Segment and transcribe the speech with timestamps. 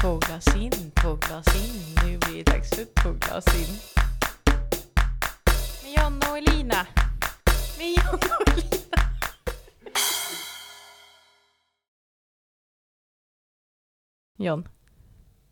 [0.00, 1.84] Två glas in, två glas in.
[2.04, 3.78] Nu blir det dags för två glas in.
[5.82, 6.86] Med Jonna och Elina.
[7.78, 9.02] Med Jonna och Elina.
[14.36, 14.68] John,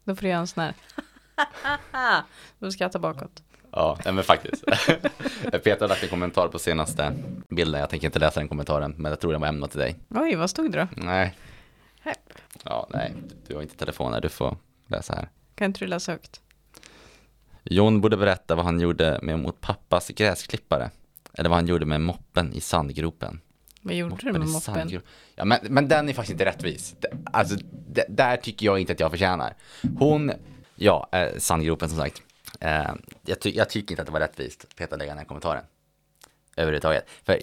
[0.05, 0.75] då får du göra en sån här.
[2.59, 3.43] Du skrattar bakåt.
[3.73, 4.65] Ja, men faktiskt.
[5.51, 7.13] Peter har lagt en kommentar på senaste
[7.49, 7.81] bilden.
[7.81, 9.97] Jag tänker inte läsa den kommentaren, men jag tror den var ämnad till dig.
[10.09, 10.89] Oj, vad stod det då?
[11.03, 11.35] Nej.
[12.67, 13.15] Ja, nej,
[13.47, 14.23] du har inte telefonen.
[14.23, 15.29] Du får läsa här.
[15.55, 16.41] Kan inte du läsa högt?
[17.65, 20.91] Jon borde berätta vad han gjorde med mot pappas gräsklippare.
[21.33, 23.41] Eller vad han gjorde med moppen i sandgropen.
[23.81, 25.01] Vad gjorde du med moppen?
[25.35, 26.97] Ja, men, men den är faktiskt inte rättvis.
[27.25, 27.57] Alltså,
[28.09, 29.55] där tycker jag inte att jag förtjänar.
[29.99, 30.33] Hon,
[30.75, 32.23] ja, eh, sandgropen som sagt.
[32.61, 32.91] Eh,
[33.23, 35.65] jag, ty, jag tycker inte att det var rättvist, Peter lägga den här kommentaren.
[36.57, 37.07] Överhuvudtaget.
[37.25, 37.39] För,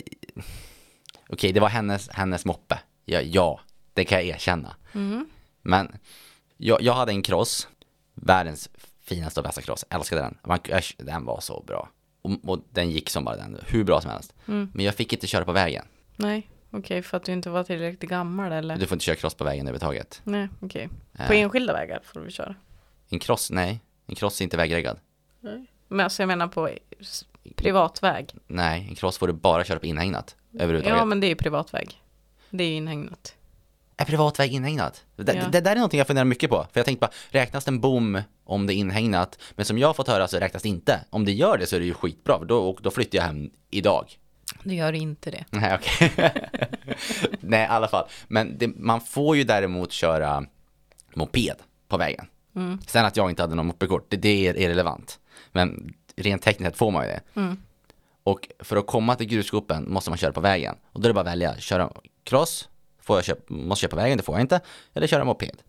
[1.29, 2.79] okej, det var hennes, hennes moppe.
[3.05, 3.59] Ja, ja,
[3.93, 4.75] det kan jag erkänna.
[5.61, 5.97] Men
[6.57, 7.67] jag, jag hade en cross,
[8.13, 8.69] världens
[9.01, 10.37] finaste och bästa cross, älskade den.
[10.43, 10.59] Man,
[10.97, 11.89] den var så bra.
[12.21, 14.33] Och, och den gick som bara den, hur bra som helst.
[14.45, 15.85] Men jag fick inte köra på vägen.
[16.15, 18.77] Nej, okej, för att du inte var tillräckligt gammal eller?
[18.77, 20.21] Du får inte köra cross på vägen överhuvudtaget.
[20.23, 20.89] Nej, okej.
[21.19, 21.27] Eh.
[21.27, 22.55] På enskilda vägar får du köra.
[23.09, 23.79] En cross, nej.
[24.05, 24.99] En cross är inte vägreggad.
[25.87, 26.69] Men alltså jag menar på
[27.55, 28.35] privatväg.
[28.47, 30.35] Nej, en cross får du bara köra på inhägnat.
[30.53, 30.97] Överhuvudtaget.
[30.97, 32.01] Ja, men det är ju privatväg.
[32.49, 33.35] Det är ju inhägnat.
[33.97, 35.03] Är privat väg inhägnat?
[35.15, 35.47] Det, Ja.
[35.51, 36.67] det där är någonting jag funderar mycket på.
[36.73, 39.39] För jag tänkte bara, räknas en bom om det är inhägnat?
[39.55, 40.99] Men som jag har fått höra så räknas det inte.
[41.09, 42.39] Om det gör det så är det ju skitbra.
[42.45, 44.05] Då, och då flyttar jag hem idag.
[44.63, 45.45] Det gör inte det.
[45.49, 46.11] Nej, okej.
[47.39, 48.05] Nej, i alla fall.
[48.27, 50.45] Men det, man får ju däremot köra
[51.15, 51.55] moped
[51.87, 52.25] på vägen.
[52.87, 55.19] Sen att jag inte hade någon mopedkort, det, det är irrelevant.
[55.51, 57.21] Men rent tekniskt får man ju det.
[58.23, 60.75] Och för att komma till grusgropen måste man köra på vägen.
[60.91, 61.91] Och då är det bara att välja, köra
[62.23, 62.69] cross,
[63.03, 64.61] får jag köpa, måste jag köra på vägen, det får jag inte.
[64.93, 65.61] Eller köra moped.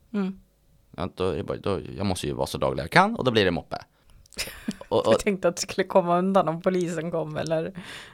[0.97, 3.31] Ja, då är det då, jag måste ju vara så daglig jag kan och då
[3.31, 3.79] blir det moppe.
[4.89, 7.73] Och, och, Jag tänkte att du skulle komma undan om polisen kom eller?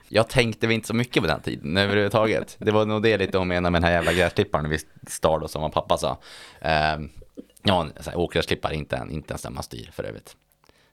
[0.08, 2.56] Jag tänkte väl inte så mycket på den tiden överhuvudtaget.
[2.58, 5.50] Det var nog det lite hon menade med den här jävla gräsklipparen vi stal och
[5.50, 6.18] som vad pappa sa.
[6.96, 7.10] Um,
[7.62, 10.36] ja, åkgräsklippare, inte, en, inte ens den man styr för övrigt.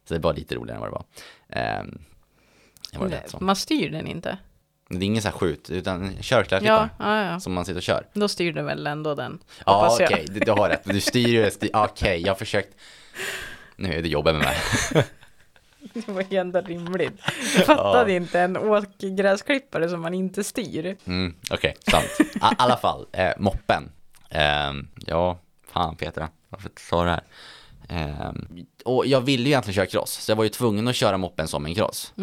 [0.05, 1.05] Så det var lite roligare än vad det var.
[2.91, 3.37] Det var rätt så.
[3.39, 4.37] Man styr den inte.
[4.89, 7.39] Det är ingen sån här skjut, utan en Ja, ja, ja.
[7.39, 8.05] som man sitter och kör.
[8.13, 9.39] Då styr du väl ändå den?
[9.65, 10.81] Ja, okej, du, du har rätt.
[10.83, 12.75] Du styr ju, styr, okej, jag har försökt.
[13.75, 14.57] Nu är det jobbet med mig.
[15.93, 17.21] Det var ju ändå rimligt.
[17.55, 20.97] Jag fattade inte en åkgräsklippare som man inte styr.
[21.05, 22.17] Mm, Okej, sant.
[22.19, 23.91] I alla fall, eh, moppen.
[24.29, 25.39] Ehm, ja,
[25.73, 27.23] fan Petra, varför sa du det här?
[27.89, 28.47] Ehm,
[28.85, 31.47] och jag ville ju egentligen köra cross, så jag var ju tvungen att köra moppen
[31.47, 32.13] som en cross.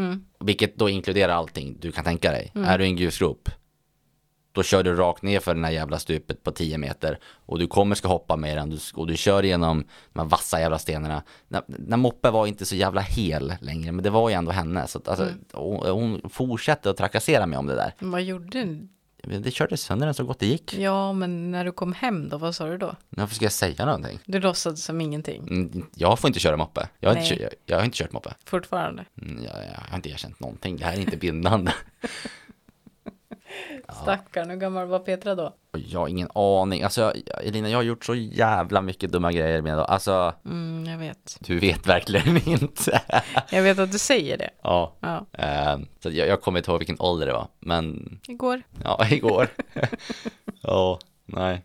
[0.41, 2.52] Vilket då inkluderar allting du kan tänka dig.
[2.54, 3.48] Är du i en grusgrop,
[4.52, 7.66] då kör du rakt ner för den här jävla stupet på 10 meter och du
[7.66, 11.22] kommer ska hoppa med den och du kör igenom de här vassa jävla stenarna.
[11.48, 14.86] När, när moppe var inte så jävla hel längre, men det var ju ändå henne.
[14.86, 17.94] Så att, alltså, hon, hon fortsatte att trakassera mig om det där.
[17.98, 18.78] Vad gjorde?
[19.27, 20.75] Det körde sönder den så gott det gick.
[20.75, 22.97] Ja, men när du kom hem då, vad sa du då?
[23.11, 24.19] Varför ska jag säga någonting?
[24.25, 25.43] Du låtsades som ingenting.
[25.49, 26.89] Mm, Jag får inte köra moppe.
[27.01, 27.39] Jag har, inte, Nej.
[27.39, 28.35] kört- jag, jag har inte kört moppe.
[28.45, 29.05] Fortfarande.
[29.23, 30.77] Mm, Jag, jag har inte erkänt någonting.
[30.77, 31.73] Det här är inte bindande.
[34.03, 35.54] Stackarn, hur gammal var Petra då?
[35.72, 36.82] Jag har ingen aning.
[36.82, 39.84] Alltså, Elina, jag har gjort så jävla mycket dumma grejer med det.
[39.84, 41.37] Alltså, Mm, jag vet.
[41.41, 43.00] du vet verkligen inte.
[43.50, 44.50] Jag vet att du säger det.
[44.62, 44.97] ja.
[45.00, 47.48] Ja, Eh, så jag, jag kommer inte ihåg vilken ålder det var.
[47.60, 48.62] Men, igår.
[48.84, 49.48] ja, igår.
[50.60, 51.62] Ja, nej.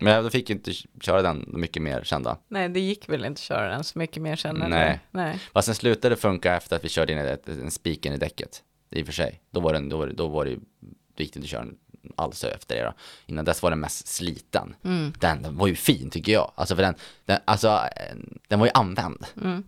[0.00, 2.38] Men jag fick ju inte köra den mycket mer kända.
[2.48, 4.68] Nej, det gick väl inte att köra den så mycket mer eller?
[4.68, 5.00] Nej.
[5.10, 5.38] Nej.
[5.52, 8.62] Fast sen slutade det funka efter att vi körde in ett, en spiken i däcket.
[8.90, 9.40] I och för sig.
[9.50, 10.56] Då var den, då var det, då var det,
[11.16, 11.76] det inte att köra den
[12.16, 12.92] alls efter det då.
[13.26, 14.74] Innan dess var den mest sliten.
[15.20, 16.52] Den, den var ju fin tycker jag.
[16.54, 18.16] Alltså för den, den, alltså, eh,
[18.48, 19.26] den var ju använd.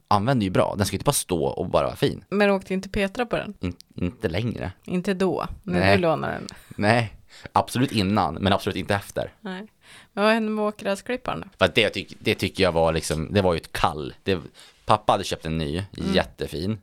[0.08, 0.74] Använd är ju bra.
[0.76, 2.24] Den ska ju inte bara stå och bara vara fin.
[2.28, 3.54] Men åkte inte Petra på den?
[3.60, 4.72] In, inte längre.
[4.84, 5.96] Inte då, när Nej.
[5.96, 6.46] du lånade den?
[6.76, 7.14] Nej,
[7.52, 9.32] absolut innan, men absolut inte efter.
[9.40, 9.66] Nej.
[10.12, 11.46] Men vad hände med åkgräsklipparen då?
[11.58, 14.14] För det, tyck, det tycker jag var liksom, det var ju ett kall.
[14.22, 14.40] Det,
[14.84, 16.78] pappa hade köpt en ny, jättefin.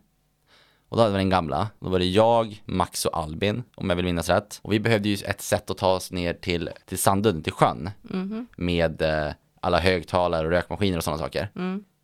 [0.89, 1.69] Och då hade vi den gamla.
[1.79, 4.59] Då var det jag, Max och Albin, om jag vill minnas rätt.
[4.61, 7.89] Och vi behövde ju ett sätt att ta oss ner till, till Sandudden, till sjön.
[8.57, 11.49] Med eh, alla högtalare och rökmaskiner och sådana saker.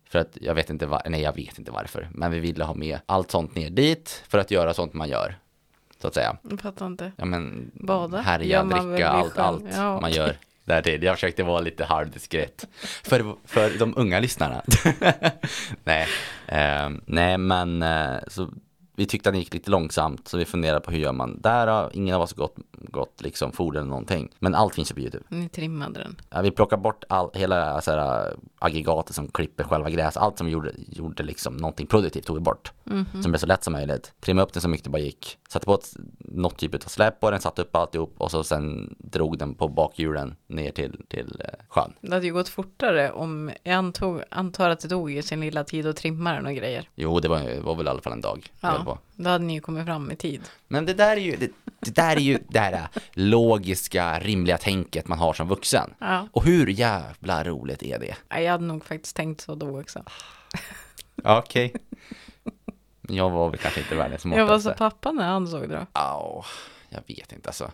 [0.08, 2.08] För att jag vet inte var, nej jag vet inte varför.
[2.12, 5.38] Men vi ville ha med allt sånt ner dit för att göra sånt man gör.
[6.02, 6.36] Så att säga.
[6.50, 7.12] Jag fattar inte.
[7.16, 8.20] Ja men Bada?
[8.20, 10.00] härja, dricka, allt, allt Ja.
[10.00, 11.02] man gör därtill.
[11.02, 12.66] Jag försökte vara lite halvdiskret.
[13.02, 14.62] För, för de unga lyssnarna.
[15.84, 16.06] nej,
[16.46, 18.48] eh, nej men eh, så
[19.02, 21.66] vi tyckte att det gick lite långsamt så vi funderade på hur gör man där
[21.66, 21.90] då?
[21.92, 24.28] Ingen av oss har gått, gått liksom foder eller någonting.
[24.38, 25.24] Men allt finns ju på YouTube.
[25.28, 26.16] Ni trimmade den.
[26.30, 30.16] Ja, vi plockar bort all, hela så här, aggregatet som klipper själva gräs.
[30.16, 32.72] Allt som gjorde, gjorde liksom någonting produktivt tog vi bort.
[32.84, 33.22] Mhm.
[33.22, 34.12] Som blev så lätt som möjligt.
[34.20, 35.38] Trimma upp den så mycket det bara gick.
[35.48, 38.94] Satte på ett, något typ av släp på den, satte upp alltihop och så sen
[38.98, 41.92] drog den på bakhjulen ner till, till eh, sjön.
[42.00, 45.64] Det hade ju gått fortare om, jag antog, antar att det tog ju sin lilla
[45.64, 46.88] tid att trimma den och grejer.
[46.94, 48.52] Jo, det var, det var väl i alla fall en dag.
[48.60, 49.22] Ja, på.
[49.22, 50.40] då hade ni ju kommit fram i tid.
[50.68, 51.50] Men det där är ju det,
[51.80, 55.94] det där är ju det här logiska, rimliga tänket man har som vuxen.
[55.98, 58.14] Ja, Och hur jävla roligt är det?
[58.28, 60.02] Ja, jag hade nog faktiskt tänkt så då också.
[61.24, 61.72] Okej.
[63.08, 64.78] Jag var väl kanske inte världens Jag var så smartaste.
[64.78, 65.86] pappa när han såg det då.
[65.92, 66.44] Ja,
[66.88, 67.70] jag vet inte alltså.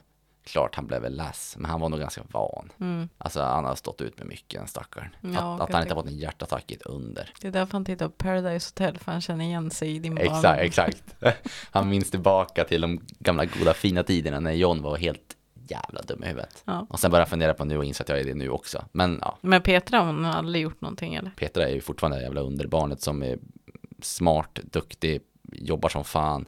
[0.52, 2.72] Klart han blev väl less, men han var nog ganska van.
[2.80, 3.08] Mm.
[3.18, 5.16] Alltså han har stått ut med mycket, den stackaren.
[5.20, 7.30] Ja, att, att han inte har fått en hjärtattack är ett under.
[7.40, 10.14] Det är därför han tittar på Paradise Hotel, för han känner igen sig i din
[10.14, 10.34] barndom.
[10.34, 11.14] Exakt, exakt.
[11.70, 15.36] Han minns tillbaka till de gamla goda fina tiderna när John var helt
[15.68, 16.62] jävla dum i huvudet.
[16.64, 16.86] Ja.
[16.90, 18.84] Och sen började jag fundera på nu och inse att jag är det nu också.
[18.92, 21.30] Men ja, Men Petra, hon har aldrig gjort någonting eller?
[21.30, 23.38] Petra är ju fortfarande det jävla underbarnet som är
[24.02, 25.20] smart, duktig,
[25.52, 26.46] jobbar som fan.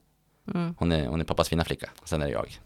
[0.54, 0.74] Mm.
[0.78, 1.90] Hon är, hon är pappas fina flicka.
[2.04, 2.58] Sen är det jag.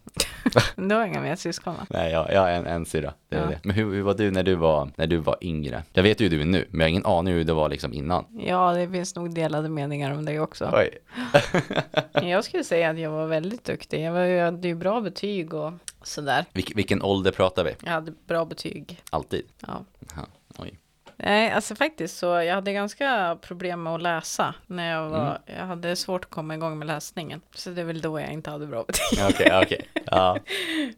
[0.76, 1.86] Du har inga mer syskon va?
[1.90, 3.14] Nej, jag, jag har en, en syrra.
[3.28, 3.46] Det är Ja.
[3.46, 3.60] det.
[3.64, 5.82] Men hur, hur var du när du var, när du var yngre?
[5.92, 7.68] Jag vet ju hur du är nu, men jag har ingen aning hur det var
[7.68, 8.24] liksom innan.
[8.46, 10.70] Ja, det finns nog delade meningar om det också.
[10.72, 10.90] Oj.
[12.30, 14.02] Jag skulle säga att jag var väldigt duktig.
[14.04, 15.72] Jag, var, jag hade ju bra betyg och
[16.02, 16.44] sådär.
[16.52, 17.74] Vilk, vilken ålder pratar vi?
[17.84, 19.02] Jag hade bra betyg.
[19.10, 19.42] Alltid?
[19.66, 19.84] Ja.
[20.14, 20.43] Jaha, oj.
[21.16, 25.66] Nej, alltså faktiskt så jag hade ganska problem med att läsa när jag var, jag
[25.66, 27.40] hade svårt att komma igång med läsningen.
[27.54, 29.18] Så det är väl då jag inte hade bra betyg.
[29.30, 29.88] Okej, okej.
[30.06, 30.38] Ja.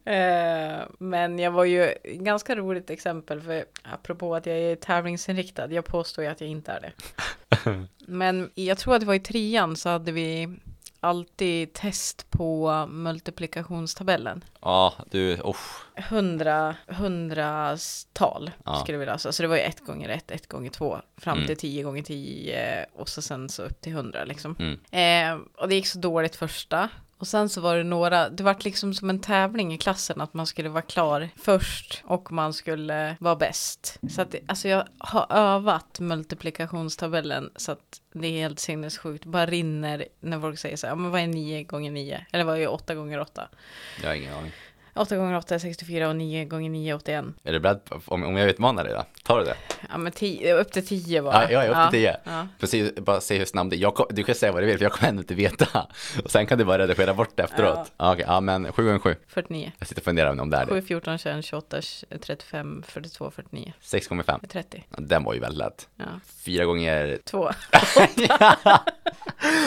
[0.05, 5.67] Eh, Men jag var ju ganska roligt exempel för apropå att jag är tävlingsinriktad.
[5.73, 6.93] Jag påstår ju att jag inte är det.
[8.07, 10.49] Men jag tror att det var i trean så hade vi
[11.07, 14.45] alltid test på multiplikationstabellen.
[14.61, 15.83] Ja, du, usch.
[16.11, 18.81] Hundra, hundratal Ja.
[18.83, 19.33] skulle vi läsa.
[19.33, 21.47] Så det var ju ett gånger ett, ett gånger två, fram Mm.
[21.47, 24.57] till tio gånger tio och så sen så upp till hundra liksom.
[24.59, 24.79] Mm.
[24.91, 26.89] Eh, och det gick så dåligt första.
[27.19, 30.35] Och sen så var det några, det var liksom som en tävling i klassen att
[30.35, 33.99] man skulle vara klar först och man skulle vara bäst.
[34.11, 39.25] Så att alltså jag har övat multiplikationstabellen så att det är helt sinnessjukt.
[39.25, 42.27] Bara rinner när folk säger så här, ja, men vad är 9 gånger 9?
[42.33, 43.49] Eller vad är 8 gånger 8?
[44.03, 44.53] Jag har ingen aning.
[44.97, 47.25] 8 gånger 8 är 64 och 9 gånger 9 är 81.
[47.45, 49.05] Är du beredd om, om jag utmanar dig då?
[49.23, 49.57] Tar du det?
[49.91, 51.43] Ja men 10, upp till 10 bara.
[51.43, 52.17] Ja, jag är upp till 10.
[52.25, 52.67] Ja.
[52.67, 54.13] Se, bara se hur snabb det är.
[54.15, 55.87] Du kan säga vad du vill, för jag kommer ändå inte veta.
[56.25, 57.93] Och sen kan du bara redigera bort det efteråt.
[57.97, 58.13] Ja.
[58.13, 59.17] Okej, ja men 7 gånger 7.
[59.29, 59.73] 49.
[59.79, 60.83] Jag sitter och funderar om det är 7, det.
[60.83, 61.81] 14, 21, 28,
[62.21, 63.73] 35, 42, 49.
[63.81, 64.41] 6 gånger 5.
[64.49, 64.85] 30.
[64.89, 65.89] Den var ju väldigt lätt.
[65.97, 66.05] Ja.
[66.45, 67.19] 4 gånger...
[67.25, 67.51] 2.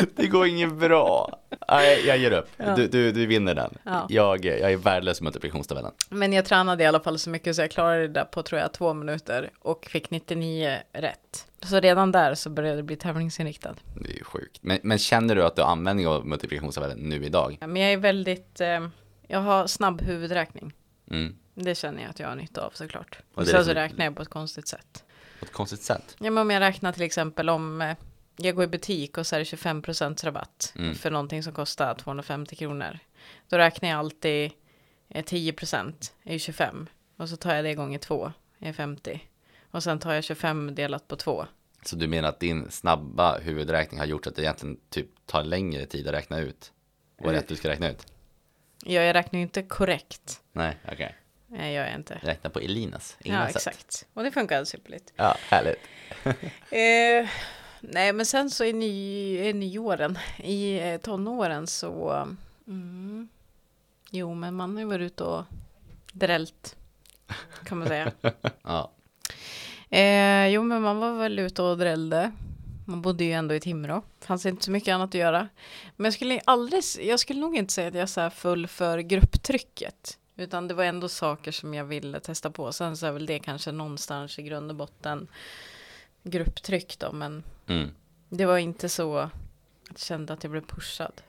[0.15, 1.39] det går inget bra.
[1.69, 2.49] Nej, jag ger upp.
[2.57, 2.75] Ja.
[2.75, 3.77] Du, du, du vinner den.
[3.83, 4.05] Ja.
[4.09, 5.91] Jag, jag är värdelös med multiplikationstabellen.
[6.09, 8.61] Men jag tränade i alla fall så mycket så jag klarade det där på tror
[8.61, 11.47] jag två minuter och fick 99 rätt.
[11.61, 13.75] Så redan där så började det bli tävlingsinriktad.
[14.01, 14.57] Det är ju sjukt.
[14.61, 17.57] Men, men känner du att du har användning av multiplikationstabellen nu idag?
[17.61, 18.87] Men jag är väldigt, eh,
[19.27, 20.73] jag har snabb huvudräkning.
[21.11, 21.35] Mm.
[21.55, 23.19] Det känner jag att jag har nytta av såklart.
[23.33, 25.03] Och sen det så som- räknar jag på ett konstigt sätt.
[25.39, 26.15] På ett konstigt sätt.
[26.19, 27.95] Ja, men om jag räknar till exempel om eh,
[28.41, 30.95] jag går i butik och så är det 25% rabatt Mm.
[30.95, 32.99] för någonting som kostar 250 kronor.
[33.49, 34.51] Då räknar jag alltid
[35.09, 36.87] eh, 10% är ju 25
[37.17, 39.21] och så tar jag det gånger 2 är 50.
[39.71, 41.45] Och sen tar jag 25 delat på 2.
[41.85, 45.85] Så du menar att din snabba huvudräkning har gjort att det egentligen typ tar längre
[45.85, 46.71] tid att räkna ut
[47.17, 48.05] vad rätt du ska räkna ut?
[48.85, 50.41] Ja, jag räknar ju inte korrekt.
[50.51, 51.15] Nej, okej.
[51.47, 52.19] Nej, jag är inte.
[52.23, 53.17] Räkna på Elinas.
[53.23, 53.55] Ja, sätt.
[53.55, 54.07] exakt.
[54.13, 55.13] Och det funkar superligt.
[55.15, 55.79] Ja, härligt.
[56.71, 57.29] Eh,
[57.81, 62.27] nej, men sen så i, ny, i nyåren, i eh, tonåren så...
[62.67, 63.29] Mm,
[64.11, 65.43] jo, men man har ju varit ute och
[66.13, 66.75] drällt,
[67.63, 68.11] kan man säga.
[68.63, 68.91] Ja,
[69.89, 72.31] Eh, jo, men man var väl ute och drällde.
[72.85, 74.01] Man bodde ju ändå i Timrå.
[74.21, 75.47] Fanns inte så mycket annat att göra.
[75.95, 78.99] Men jag skulle aldrig, jag skulle nog inte säga att jag så här full för
[78.99, 80.17] grupptrycket.
[80.35, 82.71] Utan det var ändå saker som jag ville testa på.
[82.71, 85.27] Sen så är väl det kanske någonstans i grund och botten
[86.29, 87.11] grupptryck då.
[87.11, 87.89] Men mm.
[88.29, 89.31] det var inte så att
[89.89, 91.21] jag kände att jag blev pushad.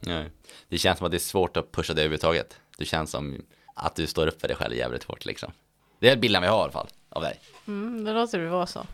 [0.00, 0.30] Nej.
[0.68, 2.60] Det känns som att det är svårt att pusha det överhuvudtaget.
[2.78, 3.42] Du känns som
[3.74, 5.52] att du står upp för dig själv jävligt hårt liksom.
[5.98, 7.40] Det är bilden vi har i alla fall, av dig.
[7.66, 8.86] Mm, det låter det vara så.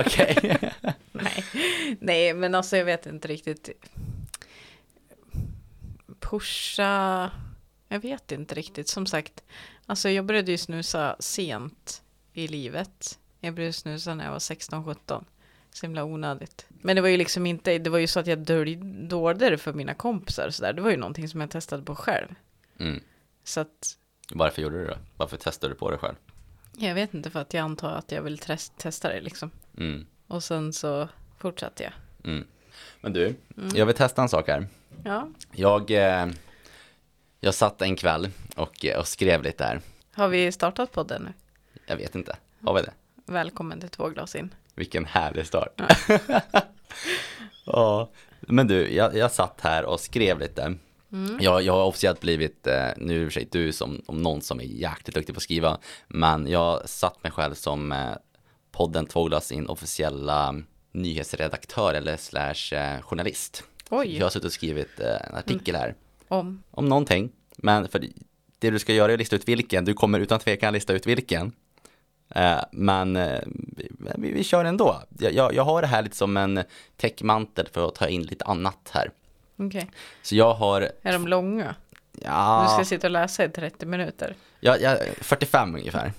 [0.00, 0.58] Okej.
[1.12, 1.44] Nej.
[2.00, 3.70] Nej, men alltså jag vet inte riktigt.
[6.20, 7.30] Pusha.
[7.88, 8.88] Jag vet inte riktigt.
[8.88, 9.42] Som sagt,
[9.86, 12.02] alltså jag började ju snusa sent
[12.32, 13.18] i livet.
[13.44, 15.24] Jag började snusa när jag var 16-17.
[15.72, 16.66] Så himla onödigt.
[16.68, 18.38] Men det var ju liksom inte, det var ju så att jag
[19.08, 20.72] dolde det för mina kompisar och sådär.
[20.72, 22.26] Det var ju någonting som jag testade på själv.
[22.78, 23.00] Mm.
[23.44, 23.96] Så att,
[24.30, 24.98] Varför gjorde du det?
[25.16, 26.14] Varför testade du på det själv?
[26.78, 29.50] jag vet inte för att jag antar att jag vill test- testa det liksom.
[29.78, 30.06] Mm.
[30.26, 31.08] Och sen så
[31.38, 31.92] fortsatte jag.
[32.32, 32.46] Mm.
[33.00, 33.34] Men du,
[33.74, 34.66] jag vill testa en sak här.
[35.04, 36.26] Ja, Jag, eh,
[37.40, 39.80] jag satt en kväll och, eh, och skrev lite här.
[40.12, 41.32] har vi startat podden nu?
[41.86, 42.92] Jag vet inte, har vi det?
[43.26, 44.54] Välkommen till två glas in.
[44.74, 45.80] Vilken härlig start.
[47.66, 50.74] Ja, men du, jag, jag satt här och skrev lite.
[51.40, 54.40] Jag, jag har officiellt blivit, eh, nu i och för sig du som, om någon
[54.42, 55.78] som är jäkligt duktig på att skriva,
[56.08, 58.10] men jag satt mig själv som eh,
[58.72, 60.54] podden Tvåglas in officiella
[60.92, 63.64] nyhetsredaktör eller slash eh, journalist.
[63.90, 64.16] Oj.
[64.16, 65.94] Jag har suttit och skrivit en artikel här
[66.28, 66.62] Om.
[66.70, 68.04] om någonting, men för
[68.58, 71.06] det du ska göra är att lista ut vilken, du kommer utan tvekan lista ut
[71.06, 71.52] vilken.
[72.34, 73.40] Eh, men eh,
[74.16, 75.02] vi, vi kör ändå.
[75.18, 76.64] Jag, jag, har det här lite som en
[76.96, 79.10] täckmantel för att ta in lite annat här.
[79.56, 79.90] Okej.
[80.22, 81.74] Så jag har, Är de långa?
[82.12, 84.36] Du ja, ska sitta och läsa i 30 minuter.
[84.60, 86.12] jag, jag, 45 ungefär.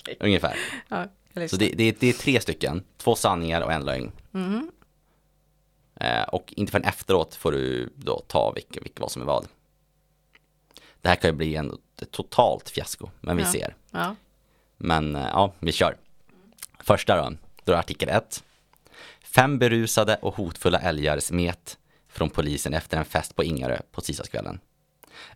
[0.00, 0.16] Okej.
[0.20, 0.56] Ungefär.
[0.88, 1.04] Ja,
[1.48, 4.12] Så det, det, det är tre stycken, två sanningar och en lögn.
[6.00, 9.46] Eh, och inte förrän efteråt får du då ta vilka, vilka vad som är vad.
[11.00, 13.52] Det här kan ju bli en ett totalt fiasko, men vi Ja.
[13.52, 13.76] ser.
[13.90, 14.14] Ja.
[14.84, 15.96] Men eh, ja, vi kör.
[16.80, 18.44] Första då, då är artikel 1.
[19.22, 24.60] Fem berusade och hotfulla älgar smet från polisen efter en fest på Ingarö på tisdagskvällen.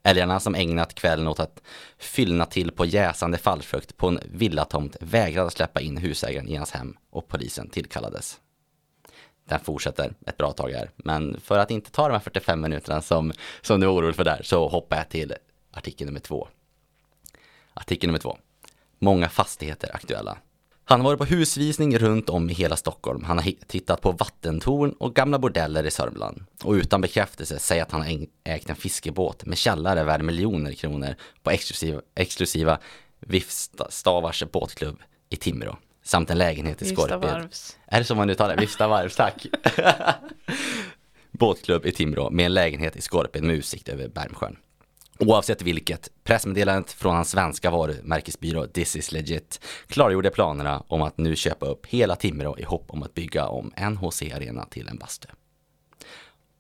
[0.02, 1.62] Älgarna som ägnat kvällen åt att
[1.98, 6.96] fyllna till på jäsande fallfrukt på en villatomt vägrade släppa in husägaren i hans hem
[7.10, 8.40] och polisen tillkallades.
[9.44, 13.02] Den fortsätter ett bra tag här, men för att inte ta de här 45 minuterna
[13.02, 15.34] som, som du är orolig för där så hoppar jag till
[15.72, 16.48] artikel nummer två.
[17.74, 18.38] Artikel nummer två.
[18.98, 20.38] Många fastigheter aktuella.
[20.84, 23.24] Han har varit på husvisning runt om i hela Stockholm.
[23.24, 26.44] Han har tittat på vattentorn och gamla bordeller i Sörmland.
[26.64, 30.72] Och utan bekräftelse säger att han har äg- ägt en fiskebåt med källare värd miljoner
[30.72, 32.78] kronor på exklusiva, exklusiva
[33.20, 34.98] Vifstavars båtklubb
[35.30, 35.76] i Timrå.
[36.04, 37.20] Samt en lägenhet i Skorped.
[37.86, 38.60] Är det så man uttalar det?
[38.60, 39.46] Vifta varvs, tack.
[41.30, 44.56] Båtklubb i Timrå med en lägenhet i Skorped med utsikt över Bermsjön.
[45.20, 51.36] Oavsett vilket, pressmeddelandet från hans svenska varumärkesbyrå This is legit klargjorde planerna om att nu
[51.36, 55.28] köpa upp hela Timrå i hopp om att bygga om NHC Arena till en bastu.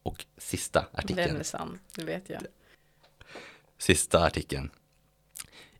[0.02, 2.42] Och sista Den artikeln, är sann, det vet jag.
[3.78, 4.70] sista artikeln.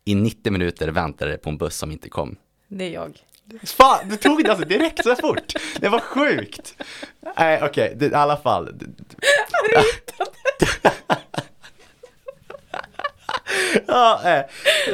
[0.05, 2.35] I 90 minuter väntade det på en buss som inte kom.
[2.67, 3.23] Det är jag.
[3.63, 5.53] Fan, du tog det alltså direkt så fort.
[5.79, 6.75] Det var sjukt.
[7.37, 8.69] Nej, okej, det- i alla fall.
[13.87, 14.45] Ja, eh,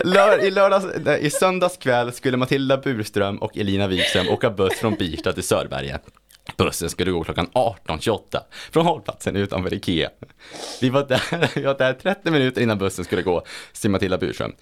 [0.03, 4.73] lör, i, lördags, nej, I söndags kväll skulle Matilda Burström och Elina Wikström åka buss
[4.73, 5.99] från Birsta till Sörberge.
[6.57, 8.39] Bussen skulle gå klockan 18.28
[8.71, 10.09] från hållplatsen utanför Ikea.
[10.81, 14.55] Vi var, där, vi var där 30 minuter innan bussen skulle gå, säger Matilda Burström.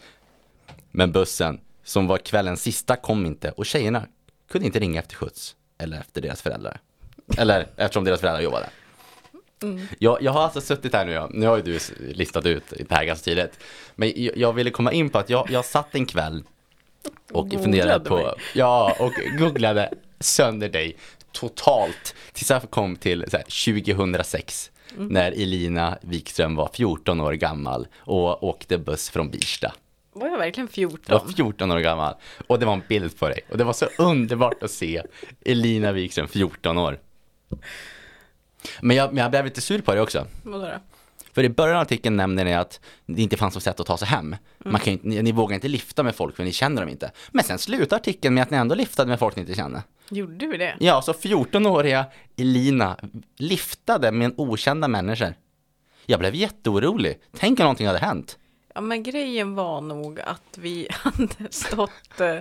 [0.92, 4.06] Men bussen, som var kvällens sista, kom inte och tjejerna
[4.52, 6.80] kunde inte ringa efter skjuts eller efter deras föräldrar.
[7.38, 8.70] Eller eftersom deras föräldrar jobbade.
[10.00, 11.30] Jag, jag har alltså suttit här nu, ja.
[11.32, 13.60] nu har ju du listat ut det här ganska tydligt.
[13.96, 16.44] Men jag, jag ville komma in på att jag, jag satt en kväll
[17.32, 18.34] och Googlade funderade på, mig.
[18.54, 20.98] ja, och googlade sönder dig
[21.32, 22.16] totalt.
[22.34, 23.44] Tills jag kom till här,
[23.84, 29.74] 2006 när Elina Wikström var 14 år gammal och åkte buss från Birsta.
[30.14, 31.00] Var jag verkligen Jag 14?
[31.08, 32.16] var 14 år gammal
[32.48, 35.04] och det var en bild på dig och det var så underbart att se
[35.46, 37.00] Elina Wikström 14 år.
[38.82, 40.28] Men jag, men jag blev lite sur på det också.
[40.44, 40.80] Vadå då?
[41.34, 43.98] För i början av artikeln nämner ni att det inte fanns något sätt att ta
[43.98, 44.36] sig hem.
[44.58, 47.12] Man kan inte, ni, ni vågar inte lifta med folk för ni känner dem inte.
[47.32, 49.82] Men sen slutar artikeln med att ni ändå liftade med folk ni inte känner.
[50.10, 50.76] Gjorde vi det?
[50.80, 52.06] Ja, så 14-åriga
[52.38, 52.98] Elina
[53.38, 55.34] liftade med en okända människor.
[56.06, 57.20] Jag blev jätteorolig.
[57.38, 58.38] Tänk om någonting hade hänt.
[58.76, 62.38] Ja men grejen var nog att vi hade stått eh,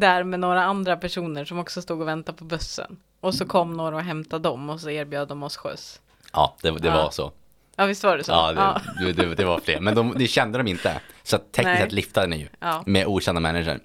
[0.00, 2.96] där med några andra personer som också stod och väntade på bussen.
[3.20, 6.00] Och så kom några och hämtade dem och så erbjöd de oss skjuts.
[6.32, 6.94] Ja, det, det Ja.
[6.96, 7.32] var så.
[7.76, 8.32] Ja visst var det så?
[8.32, 9.80] Ja, det, det, det, det var fler.
[9.80, 11.00] Men de, det kände de inte.
[11.22, 12.48] Så tekniskt sett liftade ni ju.
[12.60, 12.82] Ja.
[12.86, 13.80] Med okända människor.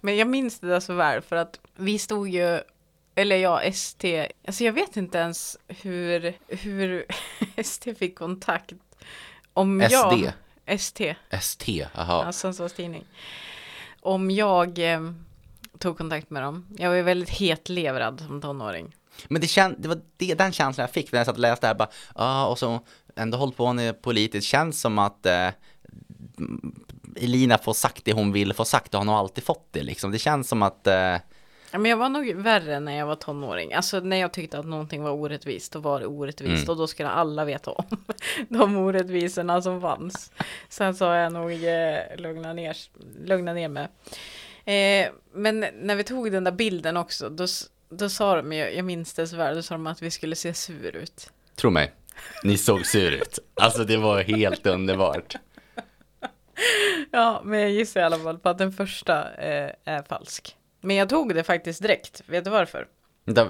[0.00, 2.60] Men jag minns det där så väl för att vi stod ju,
[3.14, 7.04] eller ja, ST, alltså jag vet inte ens hur, hur
[7.56, 8.72] ST fick kontakt.
[9.52, 9.92] Om SD?
[9.92, 10.32] jag,
[10.66, 12.22] ST, ST, jaha.
[12.26, 13.04] ja, Sundsvalls tidning.
[14.06, 15.00] Om jag eh,
[15.78, 16.66] tog kontakt med dem.
[16.78, 18.94] Jag var ju väldigt hetlevrad som tonåring.
[19.28, 21.66] Men det, kän, det var det, den känslan jag fick när jag satt och läste
[21.66, 21.74] det här.
[21.74, 22.80] Bara, ah, och så
[23.16, 24.46] ändå hållit på med politiskt.
[24.46, 25.48] Känns som att eh,
[27.16, 30.10] Elina får sagt det hon vill få sagt och hon har alltid fått det liksom.
[30.10, 31.16] Det känns som att eh,
[31.70, 33.72] Ja, men jag var nog värre när jag var tonåring.
[33.72, 36.62] Alltså när jag tyckte att någonting var orättvist, då var det orättvist.
[36.62, 36.70] Mm.
[36.70, 37.84] Och då skulle alla veta om
[38.48, 40.32] de orättvisorna som fanns.
[40.68, 42.76] Sen så har jag nog eh, lugnat, ner,
[43.24, 43.88] lugnat ner mig.
[44.64, 47.46] Eh, men när vi tog den där bilden också, då,
[47.88, 50.36] då sa de ju, jag minns det så väl, då sa de att vi skulle
[50.36, 51.30] se sur ut.
[51.56, 51.92] Tro mig,
[52.42, 53.38] ni såg sur ut.
[53.54, 55.36] Alltså det var helt underbart.
[57.10, 60.55] Ja, men jag gissar i alla fall på att den första eh, är falsk.
[60.86, 62.88] Men jag tog det faktiskt direkt, vet du varför?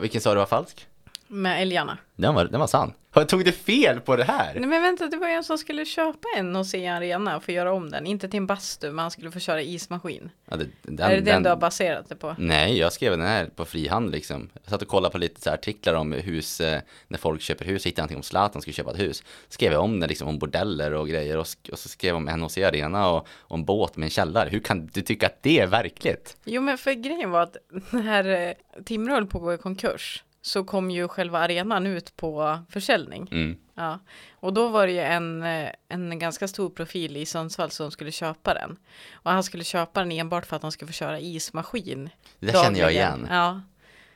[0.01, 0.87] Vilken sa du var falsk?
[1.29, 1.99] Med älgarna.
[2.17, 2.93] Den var, den var sann.
[3.21, 4.55] Jag tog det fel på det här?
[4.55, 7.45] Nej men vänta, det var ju en som skulle köpa en hos en arena och
[7.45, 8.07] få göra om den.
[8.07, 10.31] Inte till en bastu, men han skulle få köra ismaskin.
[10.51, 12.37] Ja, det, den, är det den, du har baserat det på?
[12.39, 14.51] Nej, jag skrev den här på frihandel liksom.
[14.63, 18.03] Jag satt och kollade på lite artiklar om hus, eh, när folk köper hus, hittade
[18.03, 19.23] någonting om Zlatan skulle köpa ett hus.
[19.49, 22.41] Skrev jag om det liksom, om bordeller och grejer och, och så skrev jag om
[22.41, 24.49] NHC Arena och, och en båt med en källare.
[24.49, 26.37] Hur kan du tycka att det är verkligt?
[26.45, 27.57] Jo men för grejen var att
[27.91, 32.17] när eh, Timrå höll på att gå i konkurs så kom ju själva arenan ut
[32.17, 33.29] på försäljning.
[33.31, 33.57] Mm.
[33.75, 33.99] Ja.
[34.33, 38.13] Och då var det ju en, eh, en ganska stor profil i Sundsvall som skulle
[38.13, 38.77] köpa den.
[39.13, 42.11] Och han skulle köpa den enbart för att han skulle få köra ismaskin.
[42.39, 43.19] Det där känner jag dagligen.
[43.19, 43.29] igen.
[43.31, 43.61] Ja.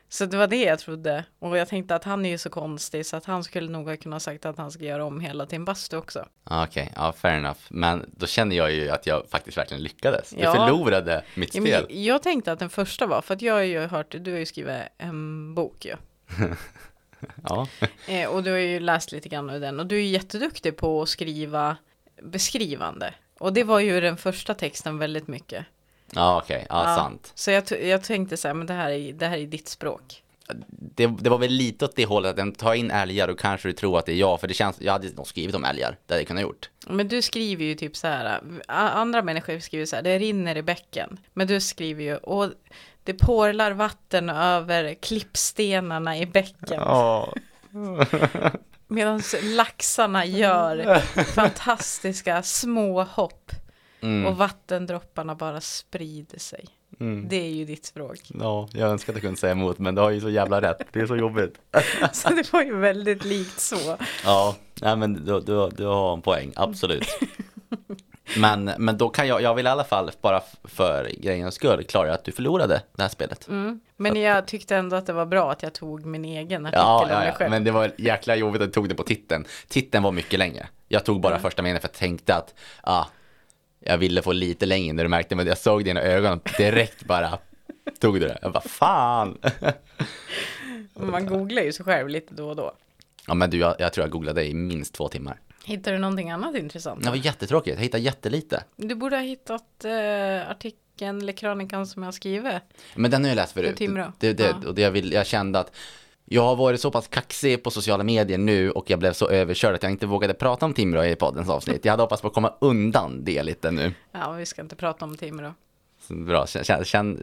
[0.08, 1.25] Så det var det jag trodde.
[1.38, 3.96] Och jag tänkte att han är ju så konstig så att han skulle nog ha
[3.96, 6.26] kunnat sagt att han ska göra om hela till en bastu också.
[6.50, 7.60] Ja, Okej, ja fair enough.
[7.68, 10.34] Men då känner jag ju att jag faktiskt verkligen lyckades.
[10.38, 10.52] Ja.
[10.52, 11.87] förlorade mitt spel.
[11.88, 14.46] jag tänkte att den första var, för att jag har ju hört, du har ju
[14.46, 15.90] skrivit en bok ju.
[15.90, 15.96] Ja.
[18.06, 21.02] Eh, och du har ju läst lite grann ur den och du är jätteduktig på
[21.02, 21.76] att skriva
[22.22, 23.14] beskrivande.
[23.38, 25.66] Och det var ju den första texten väldigt mycket.
[26.14, 27.32] Ja, okej, ja, sant.
[27.34, 30.22] Så jag, jag tänkte så här, men det här är, det här är ditt språk.
[30.68, 33.68] Det, det var väl lite åt det hållet att den tar in älgar och kanske
[33.68, 35.96] du tror att det är jag, för det känns, jag hade nog skrivit om älgar,
[36.06, 36.70] det hade jag kunnat gjort.
[36.87, 40.62] Men du skriver ju typ så här, andra människor skriver så här, det rinner i
[40.62, 41.18] bäcken.
[41.32, 42.52] Men du skriver ju, och
[43.12, 46.81] det porlar vatten över klippstenarna i bäcken.
[46.81, 47.33] Ja.
[48.88, 53.52] Medan laxarna gör fantastiska små hopp.
[54.00, 54.26] Mm.
[54.26, 56.64] Och vattendropparna bara sprider sig.
[57.00, 57.29] Mm.
[57.29, 58.21] Det är ju ditt språk.
[58.40, 60.83] Ja, jag önskar att jag kunde säga emot, men du har ju så jävla rätt.
[60.93, 61.55] Det är så jobbigt.
[62.13, 63.97] Så det var ju väldigt likt så.
[64.25, 67.06] Ja, nej men du, du, du har en poäng, absolut.
[68.38, 72.14] Men, men då kan jag, jag vill i alla fall bara för grejens skull klara
[72.14, 73.49] att du förlorade det här spelet.
[73.49, 73.80] Mm.
[73.97, 77.06] Men jag tyckte ändå att det var bra att jag tog min egen artikel Ja,
[77.10, 77.50] ja, ja, själv.
[77.50, 79.45] men det var jäkla jobbigt att du tog det på titeln.
[79.69, 80.69] Titeln var mycket längre.
[80.88, 83.04] Jag tog bara första meningen för att jag tänkte att, ah,
[83.80, 87.38] jag ville få lite längre när du märkte, men jag såg dina ögon direkt bara,
[88.00, 88.38] tog du det?
[88.43, 89.38] Jag bara, fan!
[90.95, 92.73] Man googlar ju sig själv lite då och då.
[93.26, 95.40] Ja, men du, jag, jag tror jag googlade i minst två timmar.
[95.64, 97.02] Hittar du någonting annat intressant?
[97.04, 98.64] Det var jättetråkigt, jag hittade jättelite.
[98.76, 102.54] Du borde ha hittat eh, artikeln eller krönikan som jag skrivit.
[102.94, 103.76] Men den har jag läst För förut.
[103.76, 104.12] Timrå.
[104.18, 104.68] Det, det, Ja.
[104.68, 105.73] och det jag, vill, jag kände att
[106.25, 109.75] jag har varit så pass kaxig på sociala medier nu och jag blev så överkörd
[109.75, 111.84] att jag inte vågade prata om Timrå i poddens avsnitt.
[111.84, 113.92] Jag hade hoppats på att komma undan det lite nu.
[114.12, 115.54] Ja, vi ska inte prata om Timrå.
[116.08, 116.46] Bra,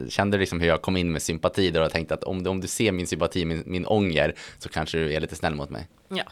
[0.08, 2.60] kände du liksom hur jag kom in med sympati där och tänkte att om, om
[2.60, 5.88] du ser min sympati, min, min ånger, så kanske du är lite snäll mot mig.
[6.08, 6.24] Ja.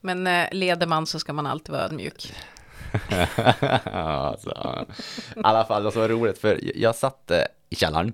[0.00, 2.32] Men eh, leder man så ska man alltid vara ödmjuk.
[3.84, 4.50] alltså,
[5.36, 7.38] I alla fall, det var så roligt för jag satt eh,
[7.70, 8.12] i källaren